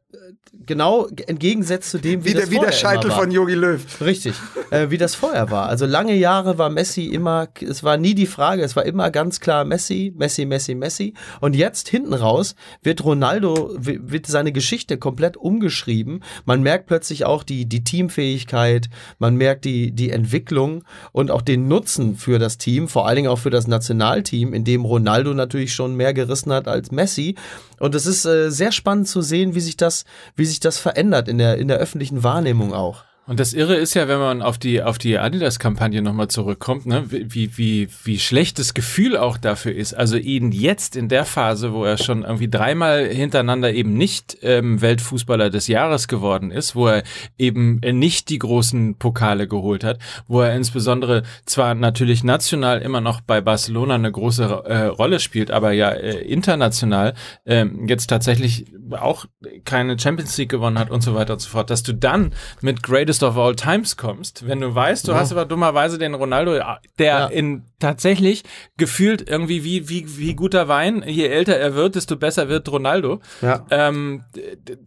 [0.66, 3.20] genau entgegensetzt zu dem, wie, Wie, das der, wie der vorher Scheitel war.
[3.20, 4.02] von Jogi Löw.
[4.02, 4.34] Richtig,
[4.72, 5.68] äh, wie das vorher war.
[5.70, 9.40] Also lange Jahre war Messi immer, es war nie die Frage, es war immer ganz
[9.40, 11.14] klar Messi, Messi, Messi, Messi.
[11.42, 16.22] Und jetzt hinten raus wird Ronaldo, wi- wird seine Geschichte komplett umgeschrieben.
[16.46, 18.90] Man merkt plötzlich auch die, die Teamfähigkeit,
[19.20, 23.28] man merkt die, die Entwicklung und auch den Nutzen für das Team, vor allen Dingen
[23.30, 27.36] auch für das Nationalteam, in dem Ronaldo natürlich schon mehr gerissen hat als Messi.
[27.84, 30.06] Und es ist äh, sehr spannend zu sehen, wie sich das,
[30.38, 33.04] wie sich das verändert in der, in der öffentlichen Wahrnehmung auch.
[33.26, 37.06] Und das Irre ist ja, wenn man auf die, auf die Adidas-Kampagne nochmal zurückkommt, ne,
[37.08, 39.94] wie, wie, wie schlecht das Gefühl auch dafür ist.
[39.94, 44.82] Also ihn jetzt in der Phase, wo er schon irgendwie dreimal hintereinander eben nicht ähm,
[44.82, 47.04] Weltfußballer des Jahres geworden ist, wo er
[47.38, 53.00] eben äh, nicht die großen Pokale geholt hat, wo er insbesondere zwar natürlich national immer
[53.00, 57.14] noch bei Barcelona eine große äh, Rolle spielt, aber ja äh, international
[57.46, 59.26] ähm, jetzt tatsächlich auch
[59.64, 62.84] keine Champions League gewonnen hat und so weiter und so fort, dass du dann mit
[62.84, 66.54] Greatest Greatest of All Times kommst, wenn du weißt, du hast aber dummerweise den Ronaldo,
[66.98, 67.26] der Ja.
[67.28, 68.44] in tatsächlich
[68.78, 73.20] gefühlt irgendwie wie, wie, wie guter Wein, je älter er wird, desto besser wird Ronaldo.
[73.42, 73.66] Ja.
[73.70, 74.24] Ähm,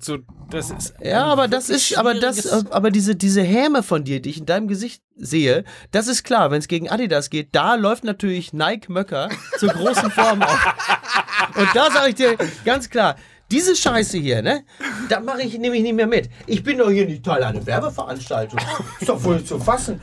[0.01, 0.19] so,
[0.51, 4.21] das ist Ja, aber das ist, aber das, schwieriges- aber diese, diese Häme von dir,
[4.21, 7.75] die ich in deinem Gesicht sehe, das ist klar, wenn es gegen Adidas geht, da
[7.77, 10.75] läuft natürlich Nike Möcker zur großen Form auf.
[11.57, 13.17] Und da sage ich dir ganz klar,
[13.51, 14.65] diese Scheiße hier, ne,
[15.09, 16.29] da mache ich nämlich nicht mehr mit.
[16.47, 18.59] Ich bin doch hier nicht Teil einer Werbeveranstaltung.
[19.01, 20.01] Ist doch wohl zu fassen.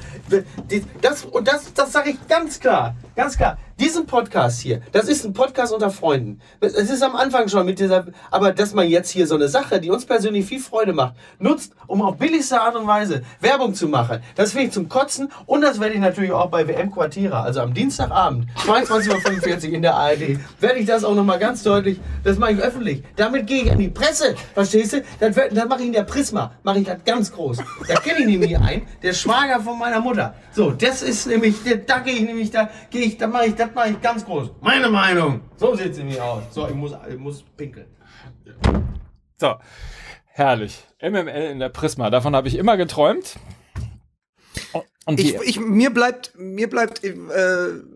[1.01, 3.57] Das, und das, das sage ich ganz klar, ganz klar.
[3.79, 6.39] Diesen Podcast hier, das ist ein Podcast unter Freunden.
[6.61, 9.81] Es ist am Anfang schon mit dieser, aber dass man jetzt hier so eine Sache,
[9.81, 13.87] die uns persönlich viel Freude macht, nutzt, um auf billigste Art und Weise Werbung zu
[13.87, 17.43] machen, das finde ich zum Kotzen und das werde ich natürlich auch bei WM Quartira,
[17.43, 21.99] also am Dienstagabend, 22.45 Uhr in der ARD, werde ich das auch nochmal ganz deutlich,
[22.23, 23.03] das mache ich öffentlich.
[23.33, 25.03] Damit gehe ich an die Presse, verstehst du?
[25.19, 27.57] Dann, dann mache ich in der Prisma, mache ich das ganz groß.
[27.87, 30.35] Da kenne ich nämlich einen, der Schwager von meiner Mutter.
[30.51, 31.55] So, das ist nämlich,
[31.87, 34.51] da gehe ich nämlich, da gehe ich, da mache ich, das mache ich ganz groß.
[34.61, 35.41] Meine Meinung.
[35.55, 36.43] So sieht es nämlich aus.
[36.51, 37.87] So, ich muss, ich muss pinkeln.
[39.37, 39.55] So,
[40.27, 40.85] herrlich.
[41.01, 43.39] MML in der Prisma, davon habe ich immer geträumt.
[45.17, 47.13] Ich, ich, mir bleibt, mir bleibt äh,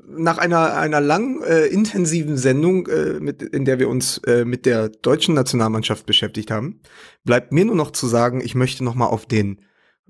[0.10, 4.66] nach einer, einer lang äh, intensiven Sendung, äh, mit, in der wir uns äh, mit
[4.66, 6.82] der deutschen Nationalmannschaft beschäftigt haben,
[7.24, 9.62] bleibt mir nur noch zu sagen, ich möchte noch mal auf den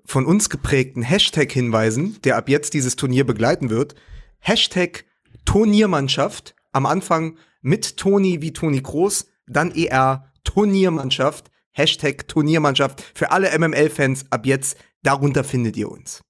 [0.05, 3.93] von uns geprägten Hashtag hinweisen, der ab jetzt dieses Turnier begleiten wird.
[4.39, 5.05] Hashtag
[5.45, 6.55] Turniermannschaft.
[6.71, 11.51] Am Anfang mit Toni wie Toni Groß, dann ER Turniermannschaft.
[11.71, 13.03] Hashtag Turniermannschaft.
[13.13, 16.21] Für alle MML-Fans ab jetzt, darunter findet ihr uns.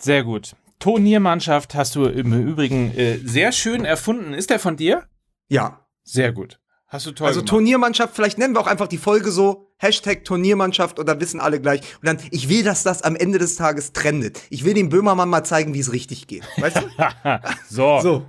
[0.00, 0.54] Sehr gut.
[0.78, 4.32] Turniermannschaft hast du im Übrigen äh, sehr schön erfunden.
[4.34, 5.04] Ist der von dir?
[5.48, 6.58] Ja, Sehr gut.
[6.86, 7.50] Hast du toll Also gemacht.
[7.50, 11.60] Turniermannschaft, vielleicht nennen wir auch einfach die Folge so, Hashtag Turniermannschaft und dann wissen alle
[11.60, 11.80] gleich.
[12.00, 14.40] Und dann, ich will, dass das am Ende des Tages trendet.
[14.50, 16.44] Ich will dem Böhmermann mal zeigen, wie es richtig geht.
[16.56, 17.40] Weißt du?
[17.68, 18.00] so.
[18.00, 18.26] so.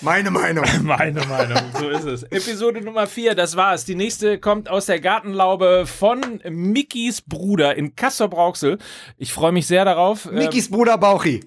[0.00, 0.64] Meine Meinung.
[0.82, 2.22] Meine Meinung, so ist es.
[2.24, 3.84] Episode Nummer 4, das war's.
[3.84, 8.78] Die nächste kommt aus der Gartenlaube von Mickys Bruder in Kassel-Brauxel.
[9.16, 10.26] Ich freue mich sehr darauf.
[10.26, 11.44] Ähm, Mikis Bruder Bauchi.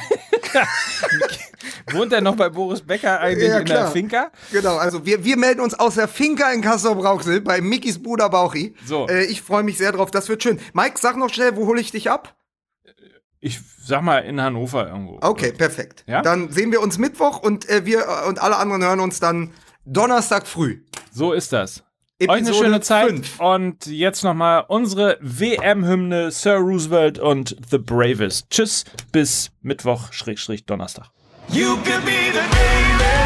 [1.91, 3.87] wohnt er noch bei Boris Becker eigentlich Ja, in der.
[3.87, 4.31] Finca?
[4.51, 8.75] Genau, also wir, wir melden uns aus der Finca in Kassel-Brauxel bei Mikis Bruder Bauchi.
[8.85, 9.07] So.
[9.07, 10.59] Äh, ich freue mich sehr drauf, das wird schön.
[10.73, 12.36] Mike, sag noch schnell, wo hole ich dich ab?
[13.47, 15.19] Ich sag mal in Hannover irgendwo.
[15.21, 16.03] Okay, perfekt.
[16.05, 16.21] Ja?
[16.21, 19.53] Dann sehen wir uns Mittwoch und äh, wir äh, und alle anderen hören uns dann
[19.85, 20.81] Donnerstag früh.
[21.13, 21.83] So ist das.
[22.19, 23.07] Euch eine Episode schöne Zeit.
[23.07, 23.39] fünf.
[23.39, 28.49] Und jetzt nochmal unsere WM-Hymne Sir Roosevelt und The Bravest.
[28.49, 28.83] Tschüss,
[29.13, 31.05] bis Mittwoch, Schrägstrich, Donnerstag.
[31.49, 33.16] You could be the greatest.